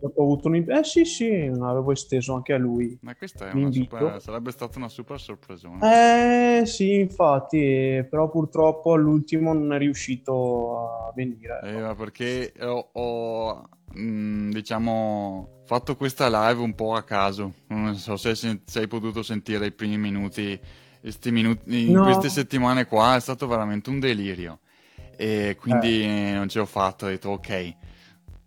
Ho 0.00 0.22
avuto 0.22 0.48
un... 0.48 0.54
Eh 0.56 0.84
sì, 0.84 1.04
sì, 1.04 1.30
avevo 1.30 1.92
esteso 1.92 2.34
anche 2.34 2.52
a 2.52 2.58
lui. 2.58 2.98
Ma 3.02 3.14
questa 3.14 3.50
super... 3.50 4.20
sarebbe 4.20 4.50
stata 4.50 4.78
una 4.78 4.88
super 4.88 5.20
sorpresa. 5.20 5.68
Eh 5.82 6.66
sì, 6.66 6.94
infatti, 6.94 8.06
però 8.08 8.28
purtroppo 8.28 8.92
all'ultimo 8.92 9.52
non 9.52 9.72
è 9.72 9.78
riuscito 9.78 11.08
a 11.08 11.12
venire. 11.14 11.60
Eh, 11.62 11.80
ma 11.80 11.94
perché 11.94 12.52
ho, 12.60 12.88
ho 12.92 13.68
mh, 13.94 14.00
mm, 14.00 14.50
diciamo, 14.50 15.62
fatto 15.64 15.96
questa 15.96 16.28
live 16.28 16.62
un 16.62 16.74
po' 16.74 16.94
a 16.94 17.02
caso. 17.02 17.52
Non 17.68 17.94
so 17.96 18.16
se, 18.16 18.34
se 18.34 18.60
hai 18.78 18.88
potuto 18.88 19.22
sentire 19.22 19.66
i 19.66 19.72
primi 19.72 19.98
minuti 19.98 20.60
Minuti, 21.26 21.86
in 21.86 21.92
no. 21.92 22.02
queste 22.02 22.28
settimane 22.28 22.86
qua 22.86 23.14
è 23.14 23.20
stato 23.20 23.46
veramente 23.46 23.90
un 23.90 24.00
delirio 24.00 24.58
e 25.16 25.56
quindi 25.58 26.02
eh. 26.02 26.32
non 26.32 26.48
ce 26.48 26.58
l'ho 26.58 26.66
fatto, 26.66 27.06
ho 27.06 27.08
detto 27.08 27.30
ok, 27.30 27.74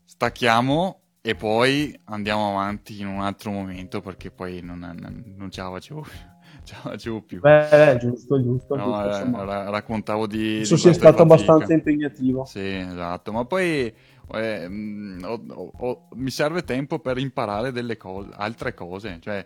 stacchiamo 0.04 0.99
e 1.22 1.36
poi 1.36 1.98
andiamo 2.06 2.50
avanti 2.50 3.00
in 3.00 3.08
un 3.08 3.22
altro 3.22 3.52
momento 3.52 4.02
perché 4.02 4.32
poi 4.32 4.62
non, 4.62 4.80
non, 4.80 5.24
non 5.38 5.52
ce 5.52 5.62
la 5.62 5.70
facevo 5.70 6.02
più. 6.02 6.12
Ce 6.62 6.76
la 6.84 6.90
facevo 6.92 7.22
più. 7.22 7.40
Beh, 7.40 7.98
giusto, 8.00 8.42
giusto. 8.42 8.76
No, 8.76 9.02
giusto 9.04 9.42
eh, 9.42 9.70
raccontavo 9.72 10.28
di... 10.28 10.56
Penso 10.58 10.78
sia 10.78 10.94
stato 10.94 11.18
fatica. 11.18 11.34
abbastanza 11.34 11.74
impegnativo. 11.74 12.46
Sì, 12.46 12.76
esatto, 12.76 13.32
ma 13.32 13.46
poi 13.46 13.92
eh, 14.34 15.20
ho, 15.24 15.44
ho, 15.48 15.72
ho, 15.78 16.08
mi 16.16 16.30
serve 16.30 16.64
tempo 16.64 17.00
per 17.00 17.18
imparare 17.18 17.72
delle 17.72 17.98
cose, 17.98 18.30
altre 18.34 18.74
cose, 18.74 19.18
cioè 19.22 19.44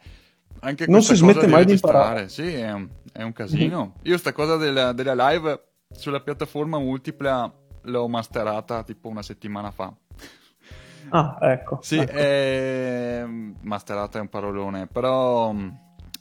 anche 0.59 0.85
non 0.87 1.01
si 1.01 1.15
smette 1.15 1.47
mai 1.47 1.65
di 1.65 1.73
imparare. 1.73 2.29
Sì, 2.29 2.53
è 2.53 2.71
un, 2.71 2.89
è 3.11 3.21
un 3.21 3.33
casino. 3.33 3.79
Mm-hmm. 3.79 4.11
Io 4.11 4.17
sta 4.17 4.33
cosa 4.33 4.57
della, 4.57 4.91
della 4.91 5.29
live 5.29 5.63
sulla 5.91 6.21
piattaforma 6.21 6.79
multipla 6.79 7.51
l'ho 7.83 8.07
masterata 8.07 8.83
tipo 8.83 9.09
una 9.09 9.21
settimana 9.21 9.71
fa. 9.71 9.93
Ah, 11.09 11.37
ecco. 11.41 11.79
Sì, 11.81 11.97
ecco. 11.97 12.11
È... 12.11 13.25
masterata 13.61 14.17
è 14.17 14.21
un 14.21 14.29
parolone, 14.29 14.87
però 14.87 15.53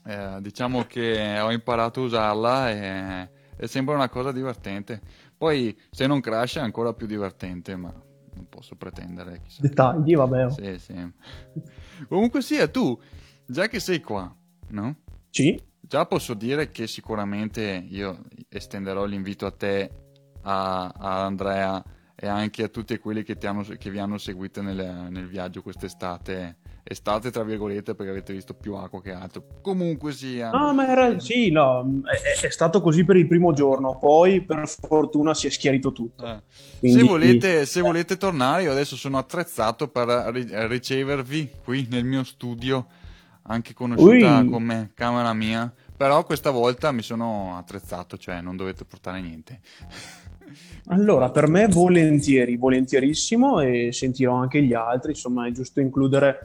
eh, 0.05 0.37
diciamo 0.41 0.85
che 0.85 1.39
ho 1.41 1.51
imparato 1.53 2.01
a 2.01 2.05
usarla 2.05 2.71
e 2.71 3.31
è 3.57 3.67
sempre 3.67 3.95
una 3.95 4.09
cosa 4.09 4.33
divertente. 4.33 5.01
Poi 5.37 5.77
se 5.91 6.07
non 6.07 6.21
crash 6.21 6.57
è 6.57 6.61
ancora 6.61 6.93
più 6.93 7.07
divertente, 7.07 7.77
ma 7.77 7.93
non 8.35 8.49
posso 8.49 8.77
pretendere. 8.77 9.41
Chissà. 9.43 9.63
Dettagli, 9.63 10.15
vabbè. 10.15 10.51
Sì, 10.51 10.79
sì. 10.79 11.13
Comunque 12.09 12.43
sia, 12.43 12.69
tu, 12.69 12.99
già 13.47 13.69
che 13.69 13.81
sei 13.81 14.01
qua, 14.01 14.35
no? 14.69 14.97
Sì. 15.31 15.61
Già 15.81 16.07
posso 16.07 16.35
dire 16.35 16.71
che 16.71 16.87
sicuramente 16.87 17.85
io 17.89 18.21
estenderò 18.49 19.05
l'invito 19.05 19.47
a 19.47 19.51
te, 19.51 19.91
a, 20.43 20.87
a 20.87 21.25
Andrea 21.25 21.83
e 22.15 22.27
anche 22.27 22.65
a 22.65 22.69
tutti 22.69 22.99
quelli 22.99 23.23
che, 23.23 23.37
hanno, 23.47 23.65
che 23.79 23.91
vi 23.91 23.99
hanno 23.99 24.19
seguito 24.19 24.63
nel, 24.63 25.09
nel, 25.11 25.27
viaggio 25.27 25.63
quest'estate. 25.63 26.57
Estate, 26.85 27.31
tra 27.31 27.45
virgolette, 27.45 27.95
perché 27.95 28.11
avete 28.11 28.33
visto 28.33 28.55
più 28.55 28.75
acqua 28.75 29.01
che 29.01 29.13
altro. 29.13 29.45
Comunque 29.63 30.13
sia. 30.13 30.51
No, 30.51 30.75
ma 30.75 30.89
era, 30.89 31.19
sì, 31.21 31.51
no, 31.51 32.03
è, 32.05 32.45
è, 32.45 32.51
stato 32.51 32.81
così 32.81 33.05
per 33.05 33.17
il 33.17 33.29
primo 33.29 33.53
giorno, 33.53 33.99
poi 33.99 34.41
per 34.43 34.67
fortuna 34.67 35.33
si 35.33 35.47
è 35.47 35.51
schiarito 35.51 35.93
tutto. 35.93 36.27
Eh. 36.27 36.43
Quindi... 36.81 36.99
Se, 36.99 37.05
volete, 37.05 37.67
se 37.67 37.81
volete 37.81 38.17
tornare, 38.17 38.65
io 38.65 38.73
adesso 38.73 38.97
sono 38.97 39.17
attrezzato 39.17 39.89
per 39.89 40.07
ricevervi 40.09 41.51
qui 41.63 41.87
nel 41.89 42.05
mio 42.05 42.25
studio, 42.25 42.87
anche 43.43 43.75
conosciuta 43.75 44.39
Ui. 44.41 44.49
come 44.49 44.91
camera 44.95 45.33
mia 45.33 45.73
però 46.03 46.25
questa 46.25 46.51
volta 46.51 46.91
mi 46.91 47.03
sono 47.03 47.57
attrezzato, 47.57 48.19
cioè 48.19 48.41
non 48.41 48.57
dovete 48.57 48.85
portare 48.85 49.21
niente. 49.21 49.61
Allora, 50.87 51.31
per 51.31 51.49
me 51.49 51.69
volentieri, 51.69 52.57
volentierissimo 52.57 53.61
e 53.61 53.93
sentirò 53.93 54.35
anche 54.35 54.63
gli 54.63 54.75
altri, 54.75 55.11
insomma 55.11 55.47
è 55.47 55.51
giusto 55.51 55.81
includere 55.81 56.39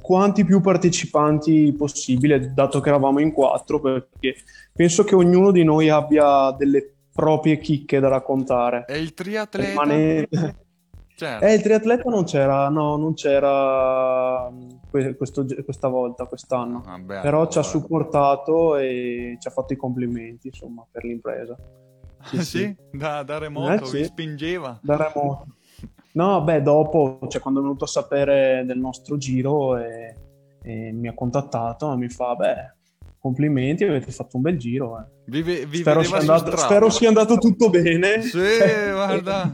quanti 0.00 0.44
più 0.44 0.60
partecipanti 0.60 1.74
possibile, 1.76 2.52
dato 2.54 2.80
che 2.80 2.88
eravamo 2.88 3.18
in 3.18 3.32
quattro, 3.32 3.80
perché 3.80 4.36
penso 4.72 5.04
che 5.04 5.14
ognuno 5.14 5.50
di 5.50 5.64
noi 5.64 5.88
abbia 5.88 6.54
delle 6.56 6.94
proprie 7.12 7.58
chicche 7.58 7.98
da 7.98 8.08
raccontare. 8.08 8.84
E 8.86 8.98
il 8.98 9.14
triatleta? 9.14 9.68
Rimane... 9.68 10.28
Certo. 11.16 11.46
Eh, 11.46 11.54
il 11.54 11.62
triatleta 11.62 12.10
non 12.10 12.24
c'era, 12.24 12.68
no, 12.68 12.96
non 12.98 13.14
c'era 13.14 14.52
questo, 14.90 15.46
questa 15.64 15.88
volta, 15.88 16.26
quest'anno. 16.26 16.82
Ah, 16.84 16.98
beh, 16.98 17.20
Però 17.20 17.38
allora. 17.38 17.48
ci 17.48 17.58
ha 17.58 17.62
supportato 17.62 18.76
e 18.76 19.38
ci 19.40 19.48
ha 19.48 19.50
fatto 19.50 19.72
i 19.72 19.76
complimenti, 19.76 20.48
insomma, 20.48 20.86
per 20.90 21.04
l'impresa. 21.04 21.56
Sì, 22.26 22.36
sì? 22.38 22.58
sì. 22.58 22.76
Da, 22.92 23.22
da, 23.22 23.38
remoto, 23.38 23.84
eh, 23.84 23.86
sì. 23.86 24.04
spingeva. 24.04 24.78
Da 24.82 24.96
remoto. 24.96 25.46
No, 26.12 26.42
beh, 26.42 26.62
dopo, 26.62 27.18
cioè, 27.28 27.40
quando 27.40 27.60
è 27.60 27.62
venuto 27.62 27.84
a 27.84 27.88
sapere 27.88 28.64
del 28.66 28.78
nostro 28.78 29.18
giro 29.18 29.76
e, 29.76 30.14
e 30.62 30.92
mi 30.92 31.08
ha 31.08 31.14
contattato, 31.14 31.94
mi 31.96 32.08
fa, 32.08 32.34
beh, 32.34 32.74
complimenti, 33.18 33.84
avete 33.84 34.10
fatto 34.10 34.36
un 34.36 34.42
bel 34.42 34.56
giro. 34.56 34.98
Eh. 34.98 35.04
Vi, 35.26 35.42
vi 35.42 35.78
spero, 35.78 36.02
sia 36.02 36.18
andato, 36.18 36.56
spero, 36.56 36.90
sia 36.90 37.08
andato, 37.08 37.36
tutto 37.36 37.68
bene. 37.68 38.22
Sì, 38.22 38.38
guarda. 38.92 39.52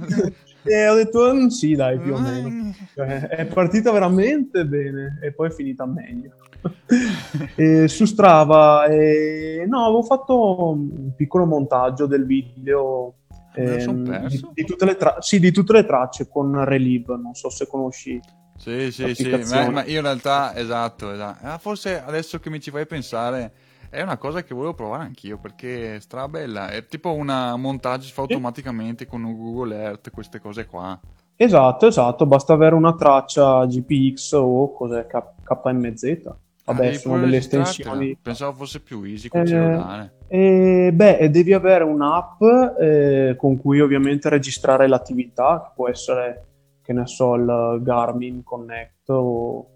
E 0.62 0.88
ho 0.88 0.94
detto 0.94 1.34
mm, 1.34 1.46
sì, 1.48 1.74
dai, 1.74 1.98
più 1.98 2.14
o 2.14 2.18
meno. 2.18 2.72
Cioè, 2.94 3.28
è 3.28 3.46
partita 3.46 3.90
veramente 3.90 4.64
bene 4.64 5.18
e 5.22 5.32
poi 5.32 5.48
è 5.48 5.50
finita 5.50 5.86
meglio. 5.86 6.36
e 7.56 7.88
su 7.88 8.04
Strava, 8.04 8.86
e... 8.86 9.64
no, 9.66 9.84
avevo 9.84 10.02
fatto 10.02 10.70
un 10.70 11.14
piccolo 11.16 11.44
montaggio 11.44 12.06
del 12.06 12.24
video 12.24 13.14
ehm, 13.54 14.26
di, 14.28 14.40
di, 14.54 14.64
tutte 14.64 14.96
tra... 14.96 15.16
sì, 15.20 15.40
di, 15.40 15.50
tutte 15.50 15.72
le 15.72 15.84
tracce 15.84 16.28
con 16.28 16.64
Relive, 16.64 17.16
non 17.16 17.34
so 17.34 17.50
se 17.50 17.66
conosci. 17.66 18.20
Sì, 18.56 18.92
sì, 18.92 19.14
sì, 19.14 19.28
ma, 19.50 19.70
ma, 19.70 19.84
io 19.84 19.96
in 19.96 20.02
realtà, 20.02 20.54
esatto, 20.54 21.12
esatto. 21.12 21.46
Ah, 21.46 21.58
forse 21.58 22.00
adesso 22.00 22.38
che 22.38 22.48
mi 22.48 22.60
ci 22.60 22.70
fai 22.70 22.86
pensare 22.86 23.52
è 23.92 24.00
una 24.00 24.16
cosa 24.16 24.42
che 24.42 24.54
volevo 24.54 24.72
provare 24.72 25.02
anch'io 25.02 25.36
perché 25.36 25.96
è 25.96 26.00
strabella. 26.00 26.68
È 26.68 26.86
tipo 26.86 27.12
una 27.12 27.56
montaggio 27.56 28.06
si 28.06 28.12
fa 28.12 28.22
automaticamente 28.22 29.06
con 29.06 29.22
Google 29.22 29.76
Earth, 29.76 30.10
queste 30.10 30.40
cose 30.40 30.64
qua. 30.66 30.98
Esatto, 31.36 31.86
esatto. 31.86 32.24
Basta 32.24 32.54
avere 32.54 32.74
una 32.74 32.94
traccia 32.94 33.66
GPX 33.66 34.32
o 34.32 34.72
cos'è 34.72 35.06
K- 35.06 35.42
KMZ. 35.42 36.34
Vabbè, 36.72 36.88
ah, 36.88 36.94
sono 36.94 37.18
delle 37.18 37.36
estensioni. 37.36 38.16
Pensavo 38.20 38.52
fosse 38.52 38.80
più 38.80 39.02
easy 39.02 39.28
con 39.28 39.40
eh, 39.40 39.46
cellulare. 39.46 40.12
Eh, 40.28 40.90
beh, 40.92 41.30
devi 41.30 41.52
avere 41.52 41.84
un'app 41.84 42.42
eh, 42.80 43.34
con 43.36 43.58
cui 43.58 43.80
ovviamente 43.80 44.28
registrare 44.28 44.86
l'attività, 44.86 45.62
che 45.64 45.72
può 45.74 45.88
essere, 45.88 46.44
che 46.82 46.92
ne 46.92 47.06
so, 47.06 47.34
il 47.34 47.80
Garmin 47.82 48.42
Connect 48.42 49.08
o 49.10 49.66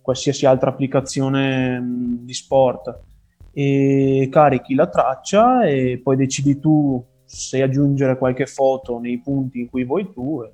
qualsiasi 0.00 0.46
altra 0.46 0.70
applicazione 0.70 1.80
mh, 1.80 2.24
di 2.24 2.32
sport 2.32 3.00
e 3.52 4.28
carichi 4.30 4.74
la 4.74 4.86
traccia 4.86 5.64
e 5.64 5.98
poi 6.02 6.14
decidi 6.14 6.60
tu 6.60 7.04
se 7.24 7.60
aggiungere 7.60 8.16
qualche 8.16 8.46
foto 8.46 9.00
nei 9.00 9.18
punti 9.18 9.60
in 9.60 9.68
cui 9.68 9.84
vuoi 9.84 10.12
tu 10.12 10.42
e 10.44 10.52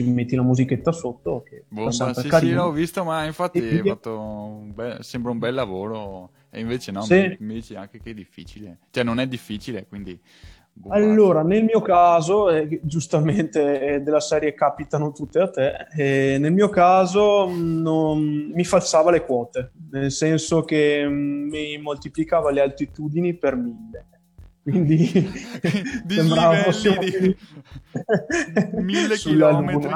insomma, 0.00 0.16
metti 0.16 0.36
la 0.36 0.42
musichetta 0.42 0.92
sotto 0.92 1.42
che 1.42 1.64
Bomba, 1.68 1.90
sì, 1.90 2.28
sì, 2.30 2.52
l'ho 2.52 2.70
visto, 2.72 3.04
ma 3.04 3.24
infatti 3.24 3.58
un 4.04 4.72
bel, 4.74 5.02
sembra 5.02 5.30
un 5.30 5.38
bel 5.38 5.54
lavoro 5.54 6.30
e 6.50 6.60
invece 6.60 6.92
no, 6.92 7.02
sì. 7.02 7.36
mi, 7.40 7.54
dici 7.54 7.74
anche 7.74 8.00
che 8.00 8.10
è 8.10 8.14
difficile. 8.14 8.78
Cioè 8.90 9.04
non 9.04 9.20
è 9.20 9.26
difficile, 9.26 9.86
quindi... 9.86 10.18
Bomba. 10.72 10.94
Allora, 10.94 11.42
nel 11.42 11.64
mio 11.64 11.82
caso, 11.82 12.50
eh, 12.50 12.78
giustamente 12.84 13.80
eh, 13.80 14.00
della 14.00 14.20
serie 14.20 14.54
capitano 14.54 15.10
tutte 15.10 15.40
a 15.40 15.50
te, 15.50 15.88
eh, 15.96 16.38
nel 16.38 16.52
mio 16.52 16.68
caso 16.68 17.48
mm, 17.48 17.82
non, 17.82 18.52
mi 18.54 18.64
falsava 18.64 19.10
le 19.10 19.24
quote, 19.24 19.72
nel 19.90 20.12
senso 20.12 20.62
che 20.62 21.04
mm, 21.04 21.48
mi 21.48 21.78
moltiplicava 21.78 22.52
le 22.52 22.60
altitudini 22.60 23.34
per 23.34 23.56
mille 23.56 24.06
quindi 24.70 25.06
sembrava 26.06 26.54
fossimo 26.56 26.96
di... 26.98 27.36
mille 28.82 29.16
chilometri. 29.16 29.90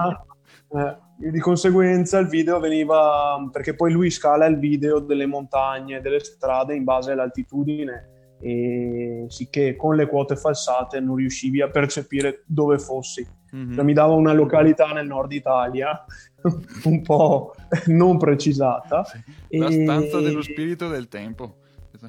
Eh, 0.74 1.30
di 1.30 1.38
conseguenza 1.38 2.18
il 2.18 2.28
video 2.28 2.58
veniva 2.58 3.36
perché 3.52 3.74
poi 3.74 3.92
lui 3.92 4.10
scala 4.10 4.46
il 4.46 4.58
video 4.58 4.98
delle 5.00 5.26
montagne, 5.26 6.00
delle 6.00 6.20
strade 6.20 6.74
in 6.74 6.84
base 6.84 7.12
all'altitudine 7.12 8.08
e 8.40 9.26
sicché 9.28 9.76
con 9.76 9.94
le 9.94 10.08
quote 10.08 10.34
falsate 10.34 10.98
non 10.98 11.16
riuscivi 11.16 11.60
a 11.60 11.68
percepire 11.68 12.42
dove 12.46 12.78
fossi. 12.78 13.24
Mm-hmm. 13.54 13.74
Cioè, 13.74 13.84
mi 13.84 13.92
dava 13.92 14.14
una 14.14 14.32
località 14.32 14.86
nel 14.86 15.06
nord 15.06 15.30
Italia 15.32 16.04
un 16.84 17.02
po' 17.02 17.54
non 17.86 18.18
precisata. 18.18 19.04
La 19.50 19.68
e... 19.68 19.82
stanza 19.82 20.20
dello 20.20 20.42
spirito 20.42 20.88
del 20.88 21.08
tempo. 21.08 21.58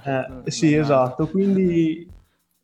Eh, 0.03 0.49
sì, 0.49 0.73
esatto. 0.73 1.27
Quindi 1.27 2.09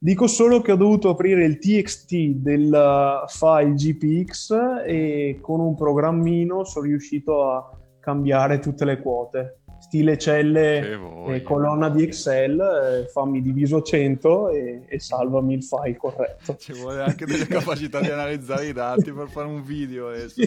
Dico 0.01 0.27
solo 0.27 0.61
che 0.61 0.71
ho 0.71 0.77
dovuto 0.77 1.09
aprire 1.09 1.43
il 1.43 1.57
TXT 1.59 2.15
del 2.35 3.23
file 3.27 3.73
GPX 3.73 4.83
e 4.85 5.39
con 5.41 5.59
un 5.59 5.75
programmino 5.75 6.63
sono 6.63 6.85
riuscito 6.85 7.51
a 7.51 7.77
cambiare 7.99 8.59
tutte 8.59 8.85
le 8.85 9.01
quote. 9.01 9.57
Stile 9.79 10.17
celle 10.17 10.97
e 11.27 11.41
colonna 11.41 11.89
di 11.89 12.03
Excel, 12.03 12.59
eh, 12.59 13.07
fammi 13.09 13.41
diviso 13.41 13.81
100 13.81 14.49
e, 14.49 14.85
e, 14.87 14.99
salvami 14.99 15.55
il 15.55 15.63
file 15.63 15.97
corretto. 15.97 16.55
Ci 16.55 16.73
vuole 16.73 17.01
anche 17.01 17.25
delle 17.25 17.47
capacità 17.47 17.99
di 17.99 18.09
analizzare 18.09 18.67
i 18.67 18.73
dati 18.73 19.11
per 19.11 19.27
fare 19.27 19.47
un 19.47 19.63
video 19.63 20.09
adesso. 20.09 20.41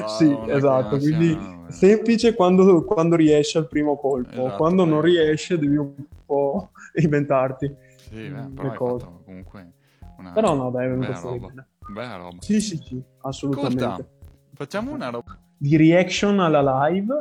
Oh, 0.00 0.08
sì, 0.08 0.36
esatto, 0.46 0.96
quindi 0.98 1.34
no, 1.34 1.66
semplice 1.70 2.34
quando, 2.34 2.84
quando, 2.84 3.16
riesce 3.16 3.58
al 3.58 3.66
primo 3.66 3.96
colpo, 3.96 4.30
esatto, 4.30 4.56
quando 4.56 4.84
non 4.84 5.00
riesce 5.00 5.58
devi 5.58 5.76
un 5.76 5.92
po' 6.24 6.70
inventarti. 6.94 7.88
Sì, 8.10 8.28
beh, 8.28 8.42
mm, 8.42 8.54
però 8.54 8.70
hai 8.70 8.76
fatto 8.76 9.22
comunque 9.24 9.72
una 10.18 10.32
Però 10.32 10.54
no, 10.54 10.70
dai, 10.70 10.86
è 10.86 10.88
venuto 10.90 11.12
fuori 11.14 11.38
roba. 11.38 11.66
Bella 11.92 12.16
roba. 12.16 12.36
Sì, 12.40 12.60
sì, 12.60 12.76
sì, 12.76 13.02
assolutamente. 13.22 13.84
Ascolta, 13.84 14.10
facciamo 14.54 14.92
una 14.92 15.10
roba 15.10 15.38
di 15.56 15.76
reaction 15.76 16.40
alla 16.40 16.88
live 16.88 17.16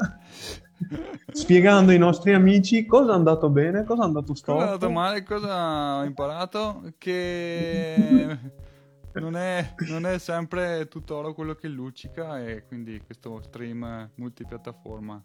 spiegando 1.32 1.92
ai 1.92 1.98
nostri 1.98 2.34
amici 2.34 2.86
cosa 2.86 3.12
è 3.12 3.16
andato 3.16 3.50
bene, 3.50 3.84
cosa 3.84 4.04
è 4.04 4.06
andato 4.06 4.34
storto. 4.34 4.62
Cosa 4.62 4.66
è 4.66 4.74
andato 4.74 4.92
male, 4.92 5.24
cosa 5.24 5.98
ho 5.98 6.04
imparato 6.06 6.94
che 6.98 8.38
non 9.14 9.36
è, 9.36 9.76
non 9.90 10.06
è 10.06 10.18
sempre 10.20 10.88
tutto 10.88 11.18
oro 11.18 11.34
quello 11.34 11.54
che 11.56 11.68
luccica 11.68 12.42
e 12.44 12.66
quindi 12.66 13.02
questo 13.06 13.42
stream 13.42 14.12
multipiattaforma 14.16 15.22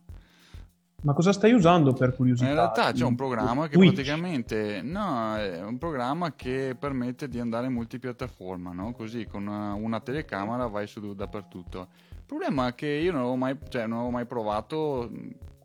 ma 1.04 1.12
cosa 1.12 1.32
stai 1.32 1.52
usando 1.52 1.92
per 1.92 2.14
curiosità? 2.14 2.48
In 2.48 2.54
realtà 2.54 2.92
c'è 2.92 3.04
un 3.04 3.14
programma 3.14 3.68
che 3.68 3.76
Twitch. 3.76 3.92
praticamente 3.92 4.80
no, 4.82 5.36
è 5.36 5.62
un 5.62 5.76
programma 5.76 6.32
che 6.32 6.74
permette 6.78 7.28
di 7.28 7.38
andare 7.38 7.66
in 7.66 7.74
multipiattaforma, 7.74 8.72
no? 8.72 8.92
Così 8.92 9.26
con 9.26 9.46
una, 9.46 9.74
una, 9.74 10.00
telecamera 10.00 10.66
vai 10.66 10.86
su 10.86 11.14
dappertutto. 11.14 11.88
Il 12.10 12.24
problema 12.24 12.68
è 12.68 12.74
che 12.74 12.86
io 12.86 13.12
non 13.12 13.20
avevo 13.20 13.36
mai, 13.36 13.58
cioè, 13.68 13.86
non 13.86 13.98
avevo 13.98 14.12
mai 14.12 14.24
provato 14.24 15.10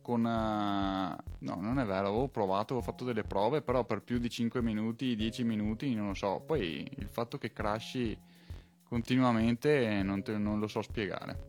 con 0.01 0.25
uh, 0.25 1.15
no, 1.45 1.55
non 1.61 1.79
è 1.79 1.85
vero, 1.85 2.07
avevo 2.07 2.27
provato, 2.27 2.75
ho 2.75 2.81
fatto 2.81 3.05
delle 3.05 3.23
prove, 3.23 3.61
però 3.61 3.85
per 3.85 4.01
più 4.01 4.17
di 4.17 4.29
5 4.29 4.61
minuti, 4.61 5.15
10 5.15 5.43
minuti, 5.45 5.93
non 5.95 6.07
lo 6.07 6.13
so. 6.15 6.43
Poi 6.45 6.85
il 6.97 7.07
fatto 7.07 7.37
che 7.37 7.53
crashi 7.53 8.17
continuamente 8.83 10.03
non, 10.03 10.21
te, 10.21 10.37
non 10.37 10.59
lo 10.59 10.67
so 10.67 10.81
spiegare. 10.81 11.47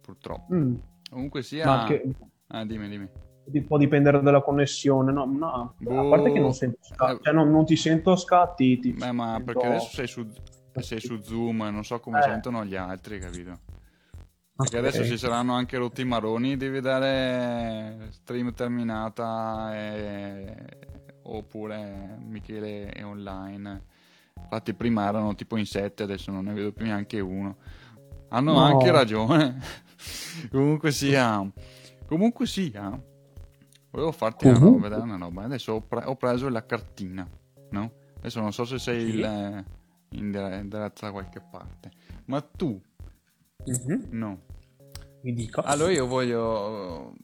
Purtroppo. 0.00 0.52
Mm. 0.52 0.74
Comunque 1.08 1.42
sia. 1.42 1.86
Ah, 2.52 2.64
dimmi, 2.64 2.88
dimmi. 2.88 3.08
Può 3.66 3.78
dipendere 3.78 4.22
dalla 4.22 4.42
connessione, 4.42 5.10
no? 5.10 5.24
no 5.24 5.74
boh, 5.78 6.06
a 6.06 6.08
parte 6.08 6.30
che 6.30 6.38
non, 6.38 6.52
sento 6.52 6.78
scatti, 6.82 7.12
eh, 7.12 7.18
cioè 7.22 7.34
non, 7.34 7.50
non, 7.50 7.64
ti 7.64 7.74
sento 7.74 8.14
scattiti. 8.14 8.92
Beh, 8.92 9.10
ma 9.12 9.34
sento... 9.36 9.44
perché 9.44 9.66
adesso 9.66 9.88
sei 9.88 10.06
su, 10.06 10.26
sei 10.78 11.00
su 11.00 11.20
Zoom 11.20 11.62
e 11.62 11.70
non 11.70 11.84
so 11.84 11.98
come 11.98 12.20
eh. 12.20 12.22
sentono 12.22 12.64
gli 12.64 12.76
altri, 12.76 13.18
capito? 13.18 13.58
Perché 14.54 14.78
okay. 14.78 14.88
adesso 14.88 15.04
ci 15.04 15.16
saranno 15.16 15.54
anche 15.54 15.78
rotti 15.78 16.04
maroni, 16.04 16.56
devi 16.56 16.80
dare 16.80 18.08
stream 18.10 18.52
terminata 18.52 19.74
e... 19.74 20.54
oppure 21.22 22.18
Michele 22.20 22.90
è 22.90 23.04
online. 23.04 23.84
Infatti 24.38 24.74
prima 24.74 25.08
erano 25.08 25.34
tipo 25.34 25.56
in 25.56 25.66
sette, 25.66 26.02
adesso 26.02 26.30
non 26.30 26.44
ne 26.44 26.52
vedo 26.52 26.72
più 26.72 26.84
neanche 26.84 27.20
uno. 27.20 27.56
Hanno 28.28 28.52
no. 28.52 28.58
anche 28.60 28.90
ragione. 28.90 29.58
Comunque 30.50 30.92
sia... 30.92 31.44
Comunque 32.06 32.44
sia, 32.44 33.00
volevo 33.90 34.12
farti 34.12 34.46
uh-huh. 34.46 34.56
una 34.56 34.64
roba, 34.64 34.80
vedere 34.80 35.02
una 35.02 35.16
roba. 35.16 35.42
Adesso 35.44 35.72
ho, 35.72 35.80
pre- 35.80 36.04
ho, 36.04 36.16
preso 36.16 36.48
la 36.48 36.64
cartina, 36.64 37.28
no? 37.70 37.92
Adesso 38.18 38.40
non 38.40 38.52
so 38.52 38.64
se 38.64 38.78
sei 38.78 39.10
sì. 39.10 39.16
il, 39.16 39.64
in 40.10 40.30
diretta 40.30 41.06
da 41.06 41.12
qualche 41.12 41.40
parte, 41.40 41.90
ma 42.26 42.40
tu, 42.40 42.80
uh-huh. 43.64 44.06
no. 44.10 44.40
Mi 45.22 45.32
dico. 45.34 45.60
Allora 45.60 45.92
io 45.92 46.06
voglio 46.06 47.14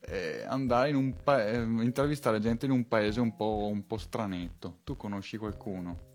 eh, 0.00 0.44
andare 0.46 0.90
in 0.90 0.96
un 0.96 1.14
paese, 1.22 1.60
eh, 1.60 1.82
intervistare 1.82 2.40
gente 2.40 2.66
in 2.66 2.72
un 2.72 2.86
paese 2.88 3.20
un 3.20 3.34
po', 3.36 3.68
un 3.70 3.86
po' 3.86 3.98
stranetto. 3.98 4.78
Tu 4.84 4.96
conosci 4.96 5.36
qualcuno? 5.36 6.06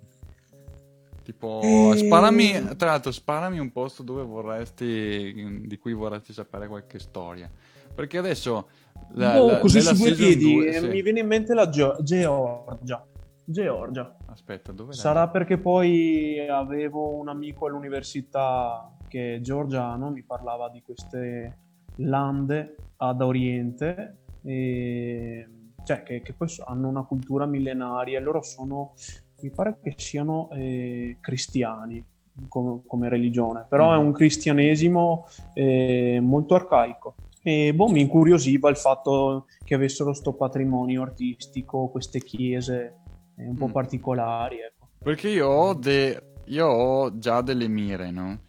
Tipo, 1.23 1.61
e... 1.63 1.97
sparami, 1.97 2.75
tra 2.75 2.91
l'altro, 2.91 3.11
sparami 3.11 3.59
un 3.59 3.71
posto 3.71 4.03
dove 4.03 4.23
vorresti, 4.23 5.61
di 5.65 5.77
cui 5.77 5.93
vorresti 5.93 6.33
sapere 6.33 6.67
qualche 6.67 6.99
storia. 6.99 7.49
Perché 7.93 8.17
adesso... 8.17 8.67
La, 9.15 9.41
oh, 9.41 9.51
la, 9.51 9.59
così 9.59 9.81
su 9.81 9.95
due 9.95 10.13
piedi 10.13 10.53
2, 10.53 10.73
sì. 10.73 10.87
mi 10.87 11.01
viene 11.01 11.19
in 11.19 11.27
mente 11.27 11.53
la 11.53 11.69
Ge- 11.69 11.97
Georgia. 12.01 13.05
Georgia. 13.45 14.15
Aspetta, 14.27 14.71
dove 14.71 14.93
Sarà 14.93 15.27
perché 15.27 15.57
poi 15.57 16.47
avevo 16.47 17.15
un 17.15 17.27
amico 17.27 17.65
all'università 17.65 18.95
che 19.07 19.39
georgiano, 19.41 20.09
mi 20.09 20.23
parlava 20.23 20.69
di 20.69 20.81
queste 20.81 21.57
lande 21.97 22.75
ad 22.97 23.21
oriente, 23.21 24.23
e... 24.43 25.47
cioè 25.83 26.03
che, 26.03 26.21
che, 26.21 26.33
poi 26.33 26.47
hanno 26.65 26.87
una 26.87 27.03
cultura 27.03 27.45
millenaria 27.45 28.19
loro 28.19 28.41
sono, 28.41 28.93
mi 29.43 29.51
pare 29.51 29.77
che 29.83 29.93
siano 29.97 30.49
eh, 30.51 31.17
cristiani 31.19 32.03
come, 32.47 32.81
come, 32.87 33.09
religione, 33.09 33.65
però 33.67 33.91
mm. 33.91 33.93
è 33.93 33.97
un 33.97 34.11
cristianesimo 34.13 35.27
eh, 35.53 36.19
molto 36.21 36.55
arcaico. 36.55 37.15
E 37.41 37.73
boh, 37.73 37.89
mi 37.89 37.99
incuriosiva 37.99 38.69
il 38.69 38.77
fatto 38.77 39.47
che 39.65 39.75
avessero 39.75 40.09
questo 40.11 40.33
patrimonio 40.33 41.01
artistico, 41.01 41.89
queste 41.89 42.19
chiese 42.21 43.01
eh, 43.35 43.45
un 43.45 43.55
po' 43.55 43.67
mm. 43.67 43.71
particolari. 43.71 44.59
Ecco. 44.61 44.87
Perché 45.03 45.27
io 45.27 45.47
ho, 45.49 45.73
de... 45.73 46.35
io 46.45 46.67
ho, 46.67 47.17
già 47.17 47.41
delle 47.41 47.67
mire, 47.67 48.11
no? 48.11 48.39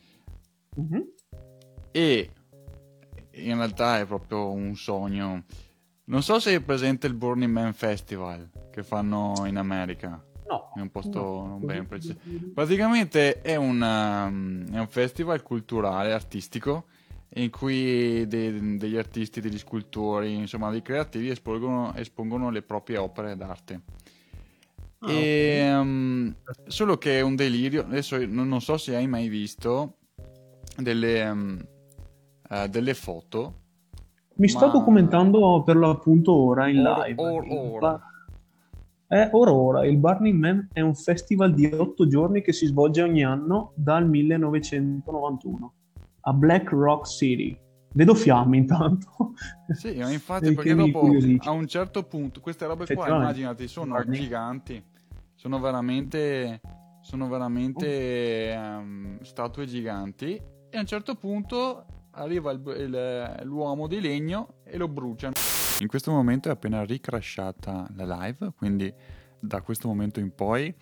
Mm-hmm. 0.81 1.01
E 1.91 2.31
in 3.33 3.57
realtà 3.57 3.99
è 3.99 4.07
proprio 4.07 4.53
un 4.53 4.77
sogno. 4.77 5.43
Non 6.05 6.23
so 6.23 6.39
se 6.39 6.55
è 6.55 6.61
presente 6.61 7.09
il 7.09 7.15
Burning 7.15 7.51
Man 7.51 7.73
Festival 7.73 8.49
che 8.71 8.85
fanno 8.85 9.35
in 9.47 9.57
America. 9.57 10.23
No. 10.55 10.73
È 10.75 10.81
un 10.81 10.91
posto 10.91 11.21
no. 11.21 11.59
ben 11.61 11.87
preciso. 11.87 12.17
Praticamente 12.55 13.41
è 13.41 13.57
un, 13.57 13.81
um, 13.81 14.73
è 14.73 14.79
un 14.79 14.89
festival 14.89 15.43
culturale, 15.43 16.13
artistico 16.13 16.85
in 17.37 17.51
cui 17.51 18.27
de- 18.27 18.77
degli 18.77 18.97
artisti, 18.97 19.41
degli 19.41 19.59
scultori, 19.59 20.35
insomma 20.35 20.71
dei 20.71 20.83
creativi 20.83 21.31
espongono, 21.31 21.93
espongono 21.95 22.51
le 22.51 22.63
proprie 22.63 22.97
opere 22.97 23.37
d'arte. 23.37 23.81
Ah, 25.01 25.11
e, 25.11 25.71
okay. 25.71 25.81
um, 25.81 26.35
solo 26.67 26.97
che 26.97 27.19
è 27.19 27.21
un 27.23 27.35
delirio, 27.35 27.83
adesso 27.83 28.17
non, 28.25 28.49
non 28.49 28.61
so 28.61 28.77
se 28.77 28.95
hai 28.95 29.07
mai 29.09 29.29
visto 29.29 29.97
delle, 30.77 31.29
um, 31.29 31.67
uh, 32.51 32.69
delle 32.69 32.95
foto. 32.95 33.63
Mi 34.37 34.47
ma... 34.47 34.59
sto 34.59 34.69
documentando 34.71 35.63
per 35.65 35.77
l'appunto 35.77 36.33
ora 36.33 36.69
in 36.69 36.87
or, 36.87 37.07
live. 37.07 37.23
Or, 37.23 37.45
ora. 37.49 38.03
È 39.15 39.31
Aurora, 39.33 39.87
il 39.87 39.97
Burning 39.97 40.37
Man 40.37 40.69
è 40.73 40.81
un 40.81 40.97
festival 40.97 41.55
di 41.55 41.67
otto 41.67 42.09
giorni 42.09 42.43
che 42.43 42.53
si 42.53 42.67
svolge 42.67 43.01
ogni 43.01 43.23
anno 43.23 43.71
dal 43.77 44.09
1991 44.09 45.75
a 46.23 46.33
Black 46.33 46.71
Rock 46.71 47.07
City. 47.07 47.57
Vedo 47.93 48.17
fiamme 48.17 48.57
intanto. 48.57 49.35
Sì, 49.69 49.99
infatti 50.03 50.53
perché 50.53 50.75
dopo 50.75 51.13
a 51.43 51.51
un 51.53 51.67
certo 51.69 52.03
punto 52.03 52.41
queste 52.41 52.67
robe 52.67 52.93
qua, 52.93 53.07
immaginati, 53.07 53.69
sono 53.69 54.03
giganti, 54.09 54.83
sono 55.37 55.61
veramente, 55.61 56.61
sono 57.01 57.29
veramente 57.29 58.53
um, 58.59 59.21
statue 59.21 59.67
giganti 59.67 60.35
e 60.69 60.77
a 60.77 60.81
un 60.81 60.87
certo 60.87 61.15
punto 61.15 61.87
arriva 62.15 62.51
il, 62.51 62.61
il, 62.79 63.43
l'uomo 63.45 63.87
di 63.87 64.01
legno 64.01 64.57
e 64.65 64.77
lo 64.77 64.89
bruciano. 64.89 65.54
In 65.85 65.91
questo 65.91 66.13
momento 66.13 66.49
è 66.49 66.53
appena 66.53 66.83
ricrashata 66.83 67.87
la 67.95 68.23
live, 68.23 68.55
quindi 68.57 68.91
da 69.39 69.61
questo 69.61 69.87
momento 69.87 70.19
in 70.19 70.35
poi 70.35 70.75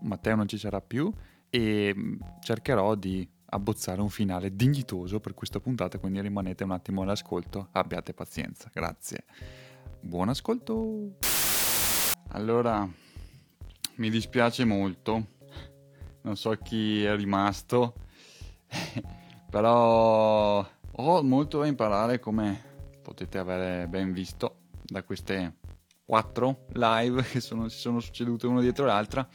Matteo 0.00 0.34
non 0.34 0.48
ci 0.48 0.58
sarà 0.58 0.80
più 0.80 1.12
e 1.48 1.94
mm, 1.96 2.16
cercherò 2.42 2.96
di 2.96 3.26
abbozzare 3.50 4.00
un 4.00 4.08
finale 4.08 4.56
dignitoso 4.56 5.20
per 5.20 5.34
questa 5.34 5.60
puntata, 5.60 5.98
quindi 5.98 6.20
rimanete 6.20 6.64
un 6.64 6.72
attimo 6.72 7.02
all'ascolto, 7.02 7.68
abbiate 7.70 8.14
pazienza, 8.14 8.68
grazie. 8.74 9.26
Buon 10.00 10.28
ascolto! 10.28 11.18
Allora, 12.30 12.84
mi 13.94 14.10
dispiace 14.10 14.64
molto, 14.64 15.26
non 16.22 16.36
so 16.36 16.50
chi 16.60 17.04
è 17.04 17.14
rimasto, 17.14 17.94
però 19.48 20.68
ho 20.90 21.22
molto 21.22 21.60
da 21.60 21.66
imparare 21.68 22.18
come 22.18 22.67
potete 23.08 23.38
avere 23.38 23.86
ben 23.88 24.12
visto 24.12 24.64
da 24.84 25.02
queste 25.02 25.54
quattro 26.04 26.66
live 26.72 27.22
che 27.22 27.40
sono, 27.40 27.68
si 27.68 27.78
sono 27.78 28.00
succedute 28.00 28.46
una 28.46 28.60
dietro 28.60 28.84
l'altra. 28.84 29.26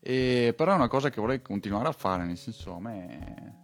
E, 0.00 0.52
però 0.54 0.72
è 0.72 0.74
una 0.74 0.88
cosa 0.88 1.08
che 1.08 1.18
vorrei 1.18 1.40
continuare 1.40 1.88
a 1.88 1.92
fare, 1.92 2.24
nel 2.24 2.36
senso 2.36 2.74
a 2.74 2.80
me, 2.80 3.62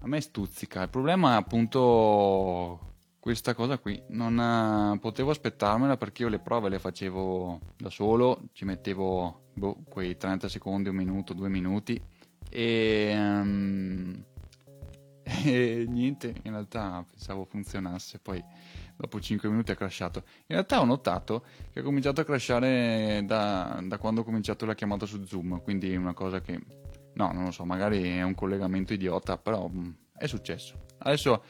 a 0.00 0.06
me 0.06 0.20
stuzzica. 0.20 0.82
Il 0.82 0.90
problema 0.90 1.32
è 1.32 1.36
appunto 1.36 2.96
questa 3.18 3.54
cosa 3.54 3.78
qui. 3.78 4.02
Non 4.08 4.36
uh, 4.36 4.98
potevo 4.98 5.30
aspettarmela 5.30 5.96
perché 5.96 6.22
io 6.24 6.28
le 6.28 6.40
prove 6.40 6.68
le 6.68 6.78
facevo 6.78 7.60
da 7.78 7.88
solo, 7.88 8.48
ci 8.52 8.66
mettevo 8.66 9.48
boh, 9.54 9.78
quei 9.88 10.18
30 10.18 10.46
secondi, 10.50 10.90
un 10.90 10.96
minuto, 10.96 11.32
due 11.32 11.48
minuti 11.48 11.98
e, 12.50 13.12
um, 13.16 14.24
e 15.44 15.84
niente, 15.86 16.34
in 16.42 16.52
realtà 16.52 17.04
pensavo 17.08 17.44
funzionasse, 17.44 18.18
poi 18.18 18.42
dopo 18.96 19.20
5 19.20 19.48
minuti 19.48 19.70
ha 19.70 19.74
crashato. 19.74 20.22
In 20.46 20.56
realtà 20.56 20.80
ho 20.80 20.84
notato 20.84 21.44
che 21.72 21.80
ha 21.80 21.82
cominciato 21.82 22.22
a 22.22 22.24
crashare 22.24 23.22
da, 23.26 23.78
da 23.84 23.98
quando 23.98 24.22
ho 24.22 24.24
cominciato 24.24 24.64
la 24.64 24.74
chiamata 24.74 25.04
su 25.04 25.24
Zoom, 25.24 25.60
quindi 25.62 25.94
una 25.94 26.14
cosa 26.14 26.40
che, 26.40 26.58
no, 27.14 27.32
non 27.32 27.44
lo 27.44 27.50
so, 27.50 27.64
magari 27.64 28.02
è 28.02 28.22
un 28.22 28.34
collegamento 28.34 28.94
idiota, 28.94 29.36
però 29.36 29.68
mh, 29.68 29.78
mm, 29.78 29.90
è 30.16 30.26
successo. 30.26 30.86
Adesso 30.98 31.42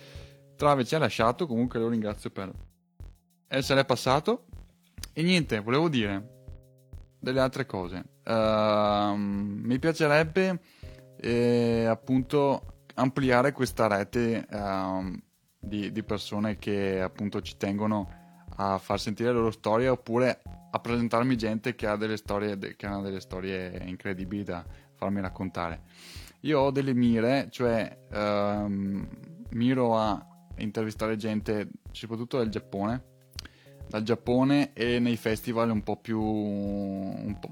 Trave 0.56 0.84
ci 0.84 0.96
ha 0.96 0.98
lasciato, 0.98 1.46
comunque 1.46 1.78
lo 1.78 1.88
ringrazio 1.88 2.30
per 2.30 2.52
essere 3.46 3.84
passato. 3.84 4.46
E 5.12 5.22
niente, 5.22 5.60
volevo 5.60 5.88
dire 5.88 6.36
delle 7.20 7.40
altre 7.40 7.64
cose. 7.64 8.04
Uh, 8.24 9.14
mi 9.14 9.78
piacerebbe 9.78 10.60
eh, 11.20 11.86
appunto 11.86 12.77
ampliare 12.98 13.52
questa 13.52 13.86
rete 13.86 14.46
uh, 14.50 15.16
di, 15.58 15.90
di, 15.92 16.02
persone 16.02 16.58
che 16.58 17.00
appunto 17.00 17.40
ci 17.40 17.56
tengono 17.56 18.10
a 18.56 18.78
far 18.78 19.00
sentire 19.00 19.30
le 19.30 19.36
loro 19.36 19.50
storie 19.50 19.88
oppure 19.88 20.42
a 20.70 20.78
presentarmi 20.80 21.36
gente 21.36 21.74
che 21.74 21.86
ha 21.86 21.96
delle 21.96 22.16
storie, 22.16 22.58
che 22.76 22.86
ha 22.86 23.00
delle 23.00 23.20
storie 23.20 23.82
incredibili 23.86 24.42
da 24.42 24.64
farmi 24.94 25.20
raccontare. 25.20 25.82
Io 26.40 26.60
ho 26.60 26.70
delle 26.70 26.92
mire, 26.92 27.48
cioè 27.50 27.96
uh, 28.10 29.06
miro 29.50 29.96
a 29.96 30.26
intervistare 30.56 31.16
gente 31.16 31.68
soprattutto 31.92 32.38
dal 32.38 32.48
Giappone, 32.48 33.04
dal 33.88 34.02
Giappone 34.02 34.72
e 34.72 34.98
nei 34.98 35.16
festival 35.16 35.70
un 35.70 35.82
po' 35.82 35.96
più, 35.96 36.20
un 36.20 37.36
po', 37.40 37.50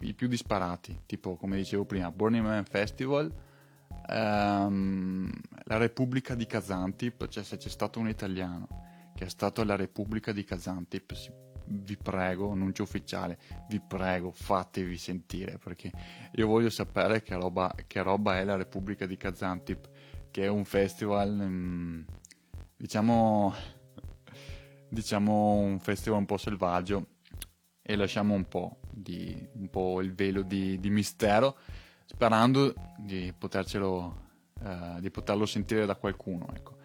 i 0.00 0.14
più 0.14 0.26
disparati, 0.26 1.02
tipo 1.06 1.36
come 1.36 1.56
dicevo 1.56 1.84
prima, 1.84 2.10
Burning 2.10 2.44
Man 2.44 2.64
Festival, 2.64 3.32
um, 4.08 5.30
la 5.64 5.76
Repubblica 5.76 6.34
di 6.34 6.46
Kazantip, 6.46 7.28
cioè 7.28 7.42
se 7.42 7.56
c'è 7.56 7.68
stato 7.68 7.98
un 7.98 8.08
italiano 8.08 8.68
che 9.14 9.26
è 9.26 9.28
stato 9.28 9.60
alla 9.60 9.76
Repubblica 9.76 10.32
di 10.32 10.44
Kazantip, 10.44 11.12
vi 11.66 11.96
prego, 11.96 12.50
annuncio 12.50 12.82
ufficiale, 12.82 13.38
vi 13.68 13.80
prego, 13.80 14.32
fatevi 14.32 14.96
sentire 14.96 15.58
perché 15.58 15.90
io 16.32 16.46
voglio 16.46 16.70
sapere 16.70 17.22
che 17.22 17.34
roba, 17.34 17.74
che 17.86 18.02
roba 18.02 18.38
è 18.38 18.44
la 18.44 18.56
Repubblica 18.56 19.06
di 19.06 19.16
Kazantip, 19.16 19.88
che 20.30 20.44
è 20.44 20.48
un 20.48 20.64
festival, 20.64 21.38
um, 21.38 22.04
diciamo, 22.76 23.54
diciamo 24.88 25.54
un 25.54 25.78
festival 25.78 26.20
un 26.20 26.26
po' 26.26 26.36
selvaggio 26.36 27.06
e 27.82 27.96
lasciamo 27.96 28.34
un 28.34 28.46
po', 28.48 28.80
di, 28.90 29.48
un 29.54 29.68
po 29.68 30.00
il 30.00 30.14
velo 30.14 30.42
di, 30.42 30.78
di 30.78 30.90
mistero 30.90 31.56
sperando 32.10 32.74
di 32.96 33.32
potercelo 33.36 34.22
uh, 34.62 34.98
di 34.98 35.10
poterlo 35.12 35.46
sentire 35.46 35.86
da 35.86 35.94
qualcuno 35.94 36.48
ecco. 36.52 36.78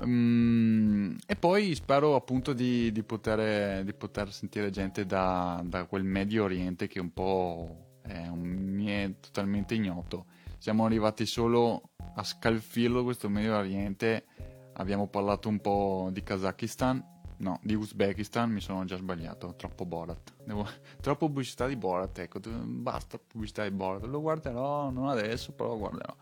um, 0.00 1.16
e 1.24 1.36
poi 1.36 1.72
spero 1.76 2.16
appunto 2.16 2.52
di, 2.52 2.90
di, 2.90 3.04
poter, 3.04 3.84
di 3.84 3.92
poter 3.92 4.32
sentire 4.32 4.70
gente 4.70 5.06
da, 5.06 5.62
da, 5.64 5.84
quel 5.84 6.02
Medio 6.02 6.42
Oriente 6.42 6.88
che 6.88 6.98
un 6.98 7.12
po' 7.12 8.00
è 8.02 8.26
un, 8.26 8.40
mi 8.40 8.86
è 8.86 9.14
totalmente 9.20 9.74
ignoto. 9.74 10.26
Siamo 10.58 10.84
arrivati 10.84 11.26
solo 11.26 11.90
a 12.16 12.24
scalfirlo 12.24 13.04
questo 13.04 13.28
Medio 13.28 13.56
Oriente. 13.56 14.24
Abbiamo 14.72 15.06
parlato 15.06 15.48
un 15.48 15.60
po' 15.60 16.08
di 16.10 16.24
Kazakistan 16.24 17.19
No, 17.40 17.58
di 17.62 17.74
Uzbekistan 17.74 18.50
mi 18.50 18.60
sono 18.60 18.84
già 18.84 18.96
sbagliato, 18.96 19.54
troppo 19.56 19.86
Borat. 19.86 20.34
Devo... 20.44 20.66
Troppo 21.00 21.26
pubblicità 21.26 21.66
di 21.66 21.76
Borat, 21.76 22.18
ecco, 22.18 22.38
basta 22.40 23.18
pubblicità 23.18 23.62
di 23.62 23.70
Borat. 23.74 24.04
Lo 24.04 24.20
guarderò, 24.20 24.90
non 24.90 25.08
adesso, 25.08 25.52
però 25.52 25.70
lo 25.70 25.78
guarderò. 25.78 26.14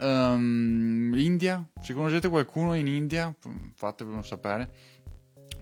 Um, 0.00 1.12
India, 1.14 1.64
se 1.80 1.94
conoscete 1.94 2.28
qualcuno 2.28 2.74
in 2.74 2.88
India, 2.88 3.32
fatevelo 3.74 4.22
sapere. 4.22 4.72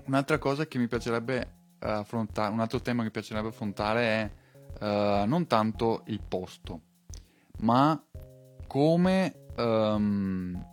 Un'altra 0.06 0.38
cosa 0.38 0.66
che 0.66 0.78
mi 0.78 0.88
piacerebbe 0.88 1.60
affrontare, 1.80 2.50
un 2.50 2.60
altro 2.60 2.80
tema 2.80 3.00
che 3.00 3.06
mi 3.06 3.10
piacerebbe 3.10 3.48
affrontare 3.48 4.32
è 4.78 4.84
uh, 4.84 5.26
non 5.26 5.46
tanto 5.46 6.02
il 6.06 6.22
posto, 6.26 6.80
ma 7.58 8.02
come, 8.66 9.48
um, 9.56 10.66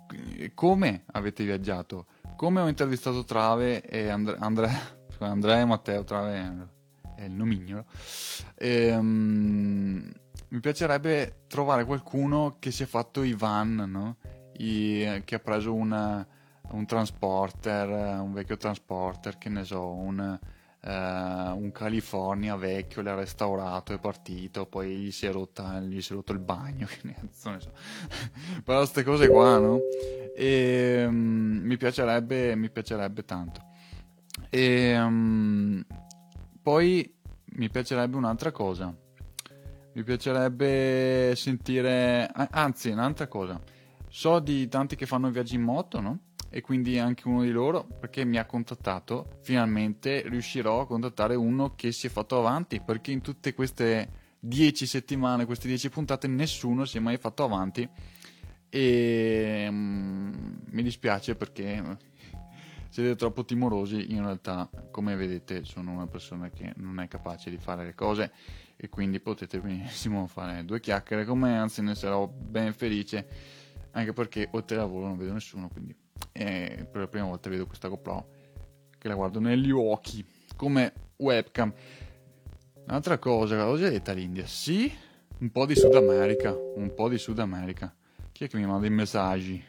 come 0.54 1.04
avete 1.08 1.44
viaggiato 1.44 2.06
come 2.40 2.62
ho 2.62 2.70
intervistato 2.70 3.26
Trave 3.26 3.82
e 3.82 4.08
Andre, 4.08 4.38
Andre, 4.40 4.72
Andrea 5.20 5.60
e 5.60 5.66
Matteo, 5.66 6.06
Trave 6.06 6.70
è 7.18 7.24
il 7.26 7.34
nomignolo, 7.34 7.84
e, 8.56 8.96
um, 8.96 10.10
mi 10.48 10.60
piacerebbe 10.62 11.44
trovare 11.48 11.84
qualcuno 11.84 12.56
che 12.58 12.72
si 12.72 12.84
è 12.84 12.86
fatto 12.86 13.24
i 13.24 13.34
van, 13.34 13.76
no? 13.92 14.16
I, 14.54 15.22
che 15.26 15.36
ha 15.36 15.40
preso 15.40 15.74
una, 15.74 16.26
un 16.70 16.86
transporter, 16.86 17.90
un 18.22 18.32
vecchio 18.32 18.56
transporter, 18.56 19.38
che 19.38 19.50
ne 19.50 19.66
so, 19.66 19.90
un, 19.90 20.40
uh, 20.82 20.90
un 20.90 21.72
California 21.74 22.56
vecchio, 22.56 23.02
l'ha 23.02 23.16
restaurato, 23.16 23.94
è 23.94 24.00
partito, 24.00 24.66
poi 24.66 24.96
gli 24.96 25.12
si 25.12 25.26
è, 25.26 25.32
rotta, 25.32 25.80
gli 25.80 26.02
si 26.02 26.12
è 26.12 26.16
rotto 26.16 26.32
il 26.32 26.40
bagno, 26.40 26.88
che 27.02 27.16
so. 27.32 27.58
Però 28.64 28.78
queste 28.78 29.04
cose 29.04 29.28
qua, 29.28 29.58
no? 29.58 29.80
E 30.36 31.06
um, 31.06 31.62
mi, 31.64 31.78
piacerebbe, 31.78 32.56
mi 32.56 32.70
piacerebbe 32.70 33.26
tanto. 33.26 33.68
E 34.50 35.00
um, 35.00 35.86
poi 36.62 37.14
mi 37.56 37.70
piacerebbe 37.70 38.16
un'altra 38.16 38.52
cosa. 38.52 38.96
Mi 39.92 40.04
piacerebbe 40.04 41.34
sentire, 41.36 42.30
anzi, 42.52 42.90
un'altra 42.90 43.28
cosa. 43.28 43.60
So 44.08 44.40
di 44.40 44.68
tanti 44.68 44.96
che 44.96 45.06
fanno 45.06 45.30
viaggi 45.30 45.56
in 45.56 45.62
moto, 45.62 46.00
no? 46.00 46.20
E 46.50 46.62
quindi 46.62 46.98
anche 46.98 47.28
uno 47.28 47.44
di 47.44 47.52
loro, 47.52 47.84
perché 47.84 48.26
mi 48.26 48.38
ha 48.38 48.46
contattato, 48.46 49.38
finalmente 49.42 50.24
riuscirò 50.28 50.82
a 50.82 50.88
contattare 50.88 51.36
uno 51.36 51.76
che 51.76 51.92
si 51.92 52.08
è 52.08 52.10
fatto 52.10 52.38
avanti, 52.38 52.82
perché 52.82 53.12
in 53.12 53.22
tutte 53.22 53.54
queste 53.54 54.10
dieci 54.40 54.86
settimane, 54.86 55.46
queste 55.46 55.68
dieci 55.68 55.90
puntate, 55.90 56.28
nessuno 56.28 56.86
si 56.86 56.98
è 56.98 57.00
mai 57.00 57.18
fatto 57.18 57.44
avanti. 57.44 57.88
E 58.70 59.66
um, 59.68 60.62
mi 60.70 60.84
dispiace 60.84 61.36
perché 61.36 61.98
siete 62.90 63.16
troppo 63.16 63.46
timorosi. 63.46 64.12
In 64.12 64.24
realtà 64.24 64.70
come 64.92 65.16
vedete 65.16 65.64
sono 65.64 65.92
una 65.92 66.08
persona 66.08 66.50
che 66.50 66.74
non 66.78 67.00
è 67.00 67.08
capace 67.08 67.50
di 67.50 67.58
fare 67.58 67.84
le 67.86 67.96
cose 67.96 68.32
e 68.76 68.90
quindi 68.90 69.20
potete 69.20 69.60
benissimo 69.60 70.26
fare 70.28 70.64
due 70.64 70.80
chiacchiere 70.80 71.26
con 71.26 71.38
me 71.38 71.58
anzi 71.58 71.82
ne 71.82 71.96
sarò 71.96 72.28
ben 72.28 72.74
felice 72.74 73.28
anche 73.92 74.14
perché 74.14 74.48
oltre 74.52 74.78
al 74.78 74.84
lavoro 74.84 75.08
non 75.08 75.18
vedo 75.18 75.34
nessuno 75.34 75.68
quindi 75.68 75.94
eh, 76.32 76.88
per 76.90 77.02
la 77.02 77.08
prima 77.08 77.26
volta 77.26 77.50
vedo 77.50 77.66
questa 77.66 77.88
GoPro 77.88 78.28
che 78.98 79.08
la 79.08 79.16
guardo 79.16 79.40
negli 79.40 79.72
occhi 79.72 80.26
come 80.56 80.94
webcam 81.18 81.74
un'altra 82.86 83.18
cosa 83.18 83.64
l'ho 83.64 83.78
già 83.78 83.90
detta 83.90 84.12
l'India 84.12 84.46
sì 84.46 84.92
un 85.40 85.52
po' 85.52 85.66
di 85.66 85.76
Sud 85.76 85.96
America 85.96 86.56
un 86.76 86.94
po' 86.94 87.10
di 87.10 87.18
Sud 87.18 87.40
America 87.40 87.94
chi 88.40 88.46
è 88.46 88.48
che 88.48 88.56
mi 88.56 88.66
manda 88.66 88.88
i 88.88 88.90
messaggi? 88.90 89.62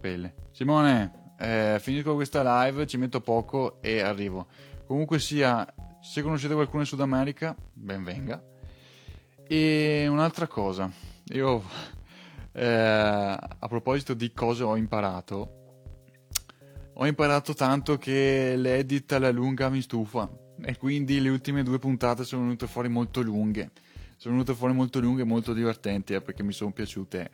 Pelle. 0.00 0.34
Simone, 0.50 1.34
eh, 1.38 1.76
finisco 1.78 2.14
questa 2.14 2.64
live, 2.64 2.84
ci 2.84 2.96
metto 2.96 3.20
poco 3.20 3.80
e 3.80 4.00
arrivo. 4.00 4.48
Comunque 4.86 5.20
sia, 5.20 5.64
se 6.00 6.22
conoscete 6.22 6.54
qualcuno 6.54 6.80
in 6.80 6.88
Sud 6.88 7.00
America, 7.00 7.54
ben 7.72 8.02
venga. 8.02 8.42
E 9.46 10.08
un'altra 10.08 10.48
cosa, 10.48 10.90
io 11.26 11.62
Eh, 12.60 12.66
a 12.66 13.68
proposito 13.68 14.14
di 14.14 14.32
cosa 14.32 14.66
ho 14.66 14.76
imparato, 14.76 15.57
ho 17.00 17.06
imparato 17.06 17.54
tanto 17.54 17.96
che 17.96 18.54
l'edit 18.56 19.12
alla 19.12 19.30
lunga 19.30 19.68
mi 19.68 19.80
stufa 19.80 20.28
e 20.60 20.76
quindi 20.76 21.20
le 21.20 21.28
ultime 21.28 21.62
due 21.62 21.78
puntate 21.78 22.24
sono 22.24 22.42
venute 22.42 22.66
fuori 22.66 22.88
molto 22.88 23.20
lunghe. 23.20 23.70
Sono 24.16 24.34
venute 24.34 24.52
fuori 24.54 24.74
molto 24.74 24.98
lunghe 24.98 25.22
e 25.22 25.24
molto 25.24 25.52
divertenti 25.52 26.14
eh, 26.14 26.20
perché 26.20 26.42
mi 26.42 26.52
sono 26.52 26.72
piaciute, 26.72 27.30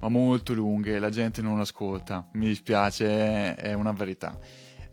ma 0.00 0.10
molto 0.10 0.52
lunghe, 0.52 0.98
la 0.98 1.08
gente 1.08 1.40
non 1.40 1.58
ascolta, 1.58 2.28
mi 2.32 2.48
dispiace, 2.48 3.54
è 3.54 3.72
una 3.72 3.92
verità. 3.92 4.38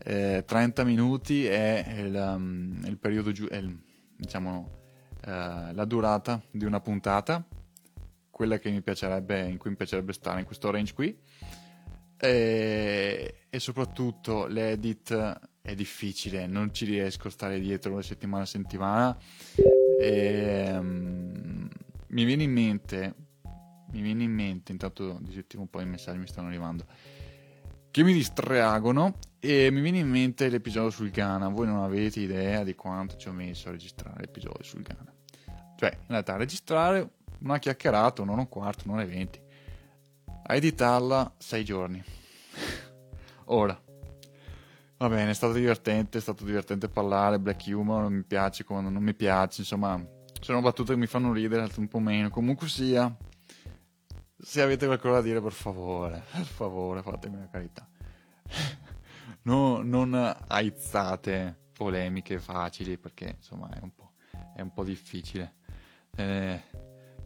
Eh, 0.02 0.44
30 0.46 0.84
minuti 0.84 1.44
è 1.44 1.84
il, 1.98 2.14
um, 2.14 2.80
il 2.86 2.96
periodo, 2.96 3.28
il, 3.28 3.78
diciamo, 4.16 4.70
uh, 5.26 5.74
la 5.74 5.84
durata 5.84 6.40
di 6.50 6.64
una 6.64 6.80
puntata, 6.80 7.46
quella 8.30 8.56
piacerebbe, 8.56 9.46
in 9.46 9.58
cui 9.58 9.68
mi 9.68 9.76
piacerebbe 9.76 10.14
stare 10.14 10.40
in 10.40 10.46
questo 10.46 10.70
range 10.70 10.94
qui 10.94 11.18
e, 12.18 13.34
e 13.48 13.58
soprattutto 13.58 14.46
l'edit 14.46 15.40
è 15.60 15.74
difficile, 15.74 16.46
non 16.46 16.72
ci 16.72 16.84
riesco 16.84 17.28
a 17.28 17.30
stare 17.30 17.60
dietro 17.60 18.00
settimana 18.00 18.44
a 18.44 18.46
settimana. 18.46 19.18
E, 19.98 20.70
um, 20.72 21.68
mi 22.08 22.24
viene 22.24 22.44
in 22.44 22.52
mente, 22.52 23.14
mi 23.90 24.00
viene 24.00 24.24
in 24.24 24.32
mente, 24.32 24.72
intanto 24.72 25.18
disattivo 25.20 25.62
un 25.62 25.70
po' 25.70 25.80
i 25.80 25.86
messaggi 25.86 26.18
mi 26.18 26.26
stanno 26.26 26.48
arrivando, 26.48 26.86
che 27.90 28.02
mi 28.02 28.12
distraggono 28.12 29.18
e 29.40 29.70
mi 29.70 29.80
viene 29.80 29.98
in 29.98 30.08
mente 30.08 30.48
l'episodio 30.48 30.90
sul 30.90 31.10
Ghana. 31.10 31.48
Voi 31.48 31.66
non 31.66 31.82
avete 31.82 32.20
idea 32.20 32.62
di 32.62 32.74
quanto 32.74 33.16
ci 33.16 33.28
ho 33.28 33.32
messo 33.32 33.68
a 33.68 33.72
registrare 33.72 34.20
l'episodio 34.20 34.62
sul 34.62 34.82
Ghana. 34.82 35.12
Cioè, 35.76 35.92
in 35.92 36.06
realtà, 36.08 36.36
registrare 36.36 37.10
una 37.40 37.58
chiacchierata, 37.58 38.22
un'ora 38.22 38.38
e 38.38 38.42
un 38.42 38.48
quarto, 38.48 38.84
un'ora 38.86 39.02
e 39.02 39.06
venti 39.06 39.44
a 40.48 40.54
editarla 40.54 41.34
sei 41.38 41.64
giorni. 41.64 42.02
Ora, 43.46 43.78
va 44.96 45.08
bene, 45.08 45.30
è 45.30 45.34
stato 45.34 45.52
divertente, 45.52 46.18
è 46.18 46.20
stato 46.20 46.44
divertente 46.44 46.88
parlare, 46.88 47.38
black 47.38 47.64
humor, 47.66 48.08
mi 48.08 48.22
piace 48.22 48.64
quando 48.64 48.90
non 48.90 49.02
mi 49.02 49.14
piace, 49.14 49.62
insomma, 49.62 50.00
sono 50.40 50.60
battute 50.60 50.92
che 50.92 50.98
mi 50.98 51.06
fanno 51.06 51.32
ridere, 51.32 51.62
altre 51.62 51.80
un 51.80 51.88
po' 51.88 51.98
meno. 51.98 52.30
Comunque 52.30 52.68
sia, 52.68 53.14
se 54.38 54.62
avete 54.62 54.86
qualcosa 54.86 55.16
da 55.16 55.22
dire, 55.22 55.40
per 55.40 55.52
favore, 55.52 56.22
per 56.32 56.44
favore, 56.44 57.02
fatemi 57.02 57.38
la 57.38 57.48
carità. 57.48 57.88
no, 59.42 59.82
non 59.82 60.14
aizzate 60.48 61.64
polemiche 61.72 62.38
facili, 62.38 62.98
perché 62.98 63.34
insomma 63.36 63.68
è 63.70 63.78
un 63.82 63.92
po', 63.92 64.12
è 64.54 64.60
un 64.60 64.72
po 64.72 64.84
difficile. 64.84 65.54
Eh, 66.16 66.62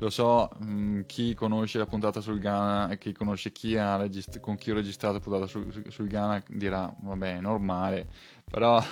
lo 0.01 0.09
so, 0.09 0.49
mh, 0.59 0.65
mm, 0.65 1.01
chi 1.07 1.35
conosce 1.35 1.77
la 1.77 1.87
puntata 1.87 2.21
sul 2.23 2.39
Ghana 2.39 2.89
e 2.89 2.99
chi 2.99 3.13
conosce 3.13 3.53
chi 3.53 3.77
ha 3.77 3.97
regist- 3.97 4.41
con 4.41 4.57
chi 4.57 4.71
ho 4.71 4.75
registrato 4.75 5.15
la 5.15 5.21
puntata 5.21 5.47
sul, 5.47 5.85
sul 5.89 6.09
Ghana 6.09 6.43
dirà, 6.49 6.93
vabbè, 7.01 7.37
è 7.37 7.41
normale, 7.41 8.09
però 8.51 8.83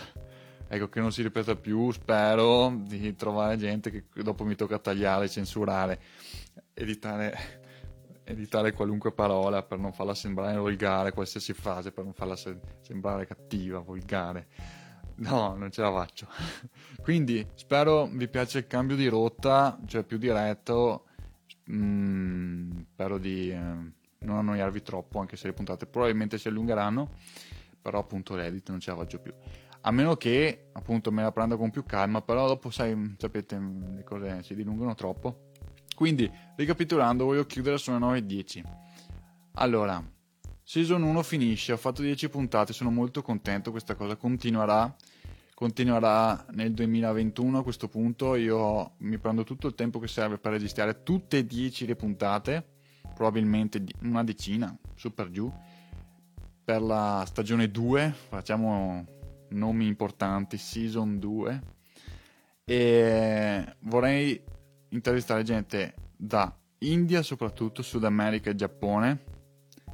ecco 0.69 0.89
che 0.91 1.01
non 1.01 1.11
si 1.11 1.23
ripeta 1.23 1.57
più, 1.57 1.91
spero 1.93 2.79
di 2.85 3.17
trovare 3.17 3.57
gente 3.57 3.91
che 3.91 4.05
dopo 4.23 4.45
mi 4.45 4.55
tocca 4.55 4.79
tagliare, 4.79 5.31
censurare, 5.31 5.99
editare, 6.75 7.37
editare 8.25 8.73
qualunque 8.73 9.11
parola 9.13 9.63
per 9.63 9.79
non 9.79 9.95
farla 9.95 10.15
sembrare 10.15 10.59
volgare, 10.59 11.13
qualsiasi 11.13 11.55
frase 11.55 11.91
per 11.91 12.05
non 12.05 12.13
farla 12.13 12.37
se- 12.37 12.61
sembrare 12.83 13.27
cattiva, 13.27 13.79
volgare. 13.79 14.47
No, 15.19 15.55
non 15.57 15.71
ce 15.71 15.81
la 15.81 15.93
faccio. 15.93 16.29
Quindi 17.03 17.47
spero 17.55 18.07
vi 18.07 18.29
piace 18.29 18.59
il 18.59 18.67
cambio 18.67 18.97
di 18.97 19.09
rotta, 19.09 19.79
cioè 19.87 20.05
più 20.05 20.19
diretto. 20.19 21.07
Mm, 21.71 22.81
spero 22.93 23.19
di 23.19 23.51
eh, 23.51 23.59
non 23.59 24.37
annoiarvi 24.37 24.83
troppo, 24.83 25.19
anche 25.19 25.37
se 25.37 25.49
le 25.49 25.53
puntate 25.53 25.87
probabilmente 25.87 26.39
si 26.39 26.49
allungheranno. 26.49 27.11
Però 27.81 27.99
appunto 27.99 28.37
l'edit 28.37 28.69
non 28.71 28.81
ce 28.81 28.91
la 28.91 28.97
faccio 28.97 29.21
più. 29.21 29.33
A 29.81 29.91
meno 29.91 30.17
che 30.17 30.71
appunto 30.73 31.11
me 31.11 31.23
la 31.23 31.33
prenda 31.33 31.57
con 31.57 31.71
più 31.71 31.85
calma, 31.85 32.21
però 32.21 32.47
dopo 32.47 32.71
sai, 32.71 33.15
sapete, 33.19 33.59
le 33.59 34.05
cose 34.05 34.43
si 34.43 34.55
dilungano 34.55 34.95
troppo. 34.95 35.47
Quindi, 35.95 36.31
ricapitolando, 36.57 37.25
voglio 37.25 37.47
chiudere 37.47 37.79
sono 37.79 38.13
9.10. 38.13 38.63
Allora, 39.55 40.01
Season 40.63 41.03
1 41.03 41.23
finisce, 41.23 41.73
ho 41.73 41.79
fatto 41.79 42.03
10 42.03 42.29
puntate, 42.29 42.75
sono 42.75 42.91
molto 42.91 43.23
contento, 43.23 43.71
questa 43.71 43.95
cosa 43.95 44.17
continuerà, 44.17 44.95
continuerà 45.59 46.47
nel 46.53 46.73
2021 46.73 47.59
a 47.59 47.63
questo 47.65 47.89
punto, 47.89 48.37
io 48.37 48.93
mi 48.99 49.19
prendo 49.19 49.43
tutto 49.43 49.67
il 49.67 49.75
tempo 49.75 49.99
che 49.99 50.07
serve 50.07 50.39
per 50.39 50.53
registrare 50.53 51.03
tutte 51.03 51.39
e 51.39 51.47
10 51.47 51.85
le 51.85 51.97
puntate, 51.97 52.65
probabilmente 53.13 53.85
una 54.03 54.23
decina, 54.23 54.73
su 54.95 55.13
per 55.13 55.33
giù, 55.33 55.53
per 56.63 56.81
la 56.81 57.25
stagione 57.27 57.73
2, 57.73 58.15
facciamo 58.29 59.05
nomi 59.49 59.89
importanti, 59.89 60.59
Season 60.59 61.19
2, 61.19 61.63
e 62.65 63.75
vorrei 63.81 64.41
intervistare 64.91 65.43
gente 65.43 65.93
da 66.17 66.57
India 66.83 67.21
soprattutto, 67.23 67.83
Sud 67.83 68.05
America 68.05 68.49
e 68.49 68.55
Giappone, 68.55 69.25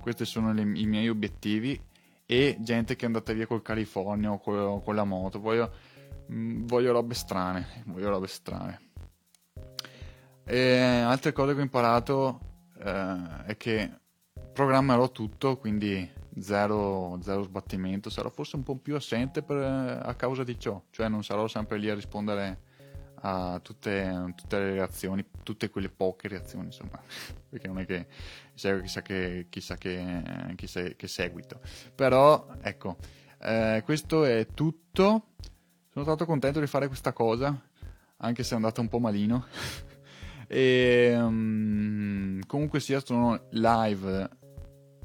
questi 0.02 0.26
sono 0.26 0.52
le, 0.52 0.60
i 0.60 0.84
miei 0.84 1.08
obiettivi 1.08 1.80
e 2.26 2.56
gente 2.60 2.96
che 2.96 3.02
è 3.02 3.06
andata 3.06 3.32
via 3.32 3.46
col 3.46 3.62
California 3.62 4.32
o 4.32 4.38
con, 4.38 4.82
con 4.82 4.94
la 4.94 5.04
moto. 5.04 5.40
Voglio, 5.40 5.72
mm, 6.32 6.66
voglio 6.66 6.92
robe 6.92 7.14
strane 7.14 7.82
voglio 7.86 8.10
robe 8.10 8.26
strane. 8.26 8.80
E 10.44 10.78
altre 10.78 11.32
cose 11.32 11.54
che 11.54 11.60
ho 11.60 11.62
imparato 11.62 12.40
eh, 12.78 13.44
è 13.46 13.56
che 13.56 13.90
programmerò 14.52 15.10
tutto 15.10 15.56
quindi 15.56 16.10
zero, 16.38 17.18
zero 17.22 17.42
sbattimento. 17.42 18.10
Sarò 18.10 18.28
forse 18.28 18.56
un 18.56 18.62
po' 18.62 18.76
più 18.76 18.94
assente 18.94 19.42
per, 19.42 19.56
a 20.02 20.14
causa 20.14 20.44
di 20.44 20.58
ciò 20.58 20.82
cioè 20.90 21.08
non 21.08 21.24
sarò 21.24 21.46
sempre 21.48 21.78
lì 21.78 21.88
a 21.88 21.94
rispondere 21.94 22.63
a 23.26 23.58
tutte, 23.60 24.32
tutte, 24.36 24.58
le 24.58 24.72
reazioni, 24.72 25.24
tutte 25.42 25.70
quelle 25.70 25.88
poche 25.88 26.28
reazioni, 26.28 26.66
insomma, 26.66 27.00
perché 27.48 27.66
non 27.66 27.78
è 27.78 27.86
che 27.86 28.06
segue 28.52 28.82
chissà 28.82 29.00
che, 29.00 29.46
chissà 29.48 29.76
che, 29.76 30.22
chissà 30.56 30.82
che 30.82 31.08
seguito. 31.08 31.60
Però, 31.94 32.46
ecco, 32.60 32.96
eh, 33.40 33.82
questo 33.84 34.24
è 34.24 34.46
tutto. 34.52 35.28
Sono 35.90 36.04
stato 36.04 36.26
contento 36.26 36.60
di 36.60 36.66
fare 36.66 36.86
questa 36.86 37.12
cosa, 37.14 37.58
anche 38.18 38.42
se 38.42 38.52
è 38.52 38.56
andata 38.56 38.82
un 38.82 38.88
po' 38.88 38.98
malino. 38.98 39.46
e 40.46 41.16
um, 41.16 42.40
comunque 42.46 42.78
sia, 42.80 43.00
sono 43.00 43.46
live, 43.50 44.28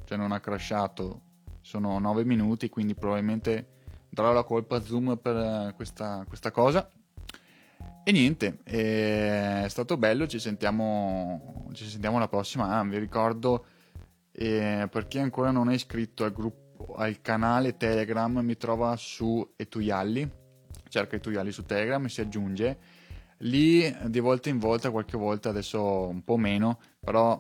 cioè 0.04 0.18
non 0.18 0.34
ha 0.34 0.42
crashato, 0.42 1.22
sono 1.62 1.98
9 2.00 2.26
minuti, 2.26 2.68
quindi 2.68 2.96
probabilmente 2.96 3.78
darò 4.10 4.34
la 4.34 4.44
colpa 4.44 4.76
a 4.76 4.82
Zoom 4.82 5.18
per 5.22 5.74
questa, 5.76 6.26
questa 6.28 6.52
cosa 6.52 6.90
e 8.04 8.12
niente, 8.12 8.60
è 8.64 9.66
stato 9.68 9.98
bello, 9.98 10.28
ci 10.28 10.40
sentiamo, 10.40 11.68
ci 11.74 11.88
sentiamo 11.88 12.18
la 12.18 12.28
prossima. 12.28 12.80
Ah, 12.80 12.84
vi 12.84 12.98
ricordo, 12.98 13.66
eh, 14.32 14.88
per 14.90 15.08
chi 15.08 15.20
ancora 15.20 15.52
non 15.52 15.70
è 15.70 15.74
iscritto 15.74 16.24
al 16.24 16.32
gruppo, 16.32 16.96
al 16.96 17.22
canale 17.22 17.78
Telegram, 17.78 18.40
mi 18.40 18.58
trova 18.58 18.96
su 18.96 19.54
Etuyalli, 19.56 20.30
cerca 20.88 21.18
Etuyalli 21.18 21.52
su 21.52 21.66
Telegram 21.66 22.04
e 22.04 22.10
si 22.10 22.22
aggiunge. 22.22 22.78
Lì 23.44 23.96
di 24.08 24.20
volta 24.20 24.50
in 24.50 24.58
volta, 24.58 24.92
qualche 24.92 25.18
volta, 25.18 25.50
adesso 25.50 26.08
un 26.08 26.24
po' 26.24 26.38
meno, 26.38 26.80
però 27.00 27.40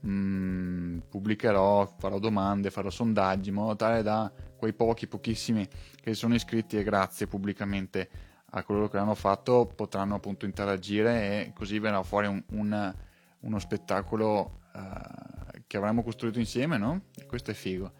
mh, 0.00 0.10
mm, 0.10 0.98
pubblicherò, 1.08 1.94
farò 1.98 2.18
domande, 2.18 2.70
farò 2.70 2.90
sondaggi 2.90 3.48
in 3.48 3.56
modo 3.56 3.76
tale 3.76 4.02
da 4.02 4.30
quei 4.56 4.72
pochi, 4.74 5.06
pochissimi 5.06 5.66
che 6.00 6.14
sono 6.14 6.34
iscritti 6.34 6.76
e 6.76 6.82
grazie 6.82 7.26
pubblicamente 7.26 8.29
a 8.50 8.62
coloro 8.62 8.88
che 8.88 8.96
l'hanno 8.96 9.14
fatto 9.14 9.70
potranno 9.74 10.16
appunto 10.16 10.44
interagire 10.44 11.46
e 11.46 11.52
così 11.54 11.78
verrà 11.78 12.02
fuori 12.02 12.26
un, 12.26 12.42
un, 12.52 12.94
uno 13.40 13.58
spettacolo 13.58 14.60
uh, 14.74 15.60
che 15.66 15.76
avremo 15.76 16.02
costruito 16.02 16.38
insieme, 16.38 16.76
no? 16.76 17.02
E 17.16 17.26
questo 17.26 17.50
è 17.50 17.54
figo. 17.54 17.92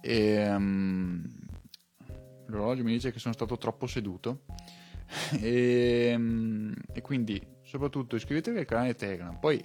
E, 0.00 0.48
um, 0.48 1.24
l'orologio 2.46 2.84
mi 2.84 2.92
dice 2.92 3.12
che 3.12 3.18
sono 3.18 3.34
stato 3.34 3.56
troppo 3.56 3.86
seduto 3.86 4.42
e, 5.40 6.12
um, 6.14 6.74
e 6.92 7.00
quindi 7.00 7.44
soprattutto 7.62 8.16
iscrivetevi 8.16 8.58
al 8.58 8.64
canale 8.66 8.94
Telegram. 8.94 9.36
Poi 9.38 9.64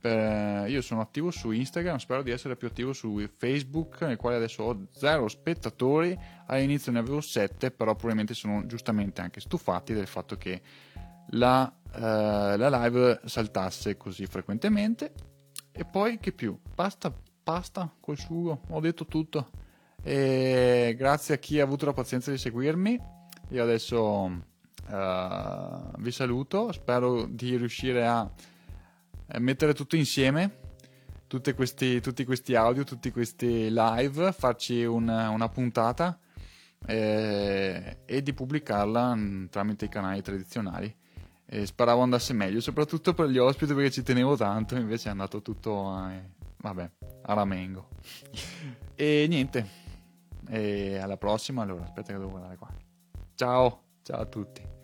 eh, 0.00 0.66
io 0.68 0.80
sono 0.82 1.00
attivo 1.00 1.30
su 1.30 1.50
Instagram, 1.50 1.96
spero 1.96 2.22
di 2.22 2.30
essere 2.30 2.56
più 2.56 2.68
attivo 2.68 2.92
su 2.92 3.28
Facebook, 3.36 4.02
nel 4.02 4.16
quale 4.16 4.36
adesso 4.36 4.62
ho 4.62 4.86
zero 4.92 5.28
spettatori. 5.28 6.16
All'inizio 6.46 6.92
ne 6.92 6.98
avevo 6.98 7.20
7, 7.20 7.70
però 7.70 7.92
probabilmente 7.92 8.34
sono 8.34 8.66
giustamente 8.66 9.20
anche 9.20 9.40
stufati 9.40 9.94
del 9.94 10.06
fatto 10.06 10.36
che 10.36 10.60
la, 11.30 11.72
eh, 11.92 12.56
la 12.56 12.84
live 12.84 13.20
saltasse 13.24 13.96
così 13.96 14.26
frequentemente. 14.26 15.12
E 15.72 15.84
poi 15.84 16.18
che 16.18 16.32
più? 16.32 16.58
Pasta, 16.74 17.12
pasta 17.42 17.92
col 18.00 18.18
sugo, 18.18 18.60
ho 18.68 18.80
detto 18.80 19.06
tutto. 19.06 19.50
E 20.02 20.94
grazie 20.96 21.34
a 21.34 21.38
chi 21.38 21.58
ha 21.58 21.64
avuto 21.64 21.84
la 21.84 21.92
pazienza 21.92 22.30
di 22.30 22.38
seguirmi. 22.38 22.98
Io 23.50 23.62
adesso 23.62 24.00
uh, 24.02 25.90
vi 25.98 26.10
saluto, 26.10 26.72
spero 26.72 27.26
di 27.26 27.56
riuscire 27.56 28.06
a 28.06 28.30
mettere 29.38 29.74
tutto 29.74 29.96
insieme 29.96 30.64
questi, 31.54 32.00
tutti 32.00 32.24
questi 32.24 32.54
audio, 32.54 32.84
tutti 32.84 33.10
questi 33.10 33.68
live, 33.70 34.32
farci 34.32 34.84
una, 34.84 35.30
una 35.30 35.48
puntata 35.48 36.18
eh, 36.86 37.98
e 38.04 38.22
di 38.22 38.32
pubblicarla 38.32 39.14
mm, 39.14 39.46
tramite 39.46 39.86
i 39.86 39.88
canali 39.88 40.22
tradizionali. 40.22 40.94
E 41.48 41.64
speravo 41.64 42.02
andasse 42.02 42.32
meglio, 42.32 42.60
soprattutto 42.60 43.14
per 43.14 43.28
gli 43.28 43.38
ospiti 43.38 43.72
perché 43.72 43.90
ci 43.90 44.02
tenevo 44.02 44.36
tanto, 44.36 44.74
invece 44.76 45.08
è 45.08 45.10
andato 45.12 45.42
tutto 45.42 45.88
a, 45.88 46.12
vabbè, 46.56 46.90
a 47.22 47.34
ramengo. 47.34 47.88
e 48.96 49.26
niente, 49.28 49.68
e 50.48 50.98
alla 50.98 51.16
prossima, 51.16 51.62
allora 51.62 51.84
aspetta 51.84 52.12
che 52.12 52.18
devo 52.18 52.30
guardare 52.30 52.56
qua. 52.56 52.68
Ciao, 53.36 53.82
ciao 54.02 54.20
a 54.20 54.26
tutti. 54.26 54.75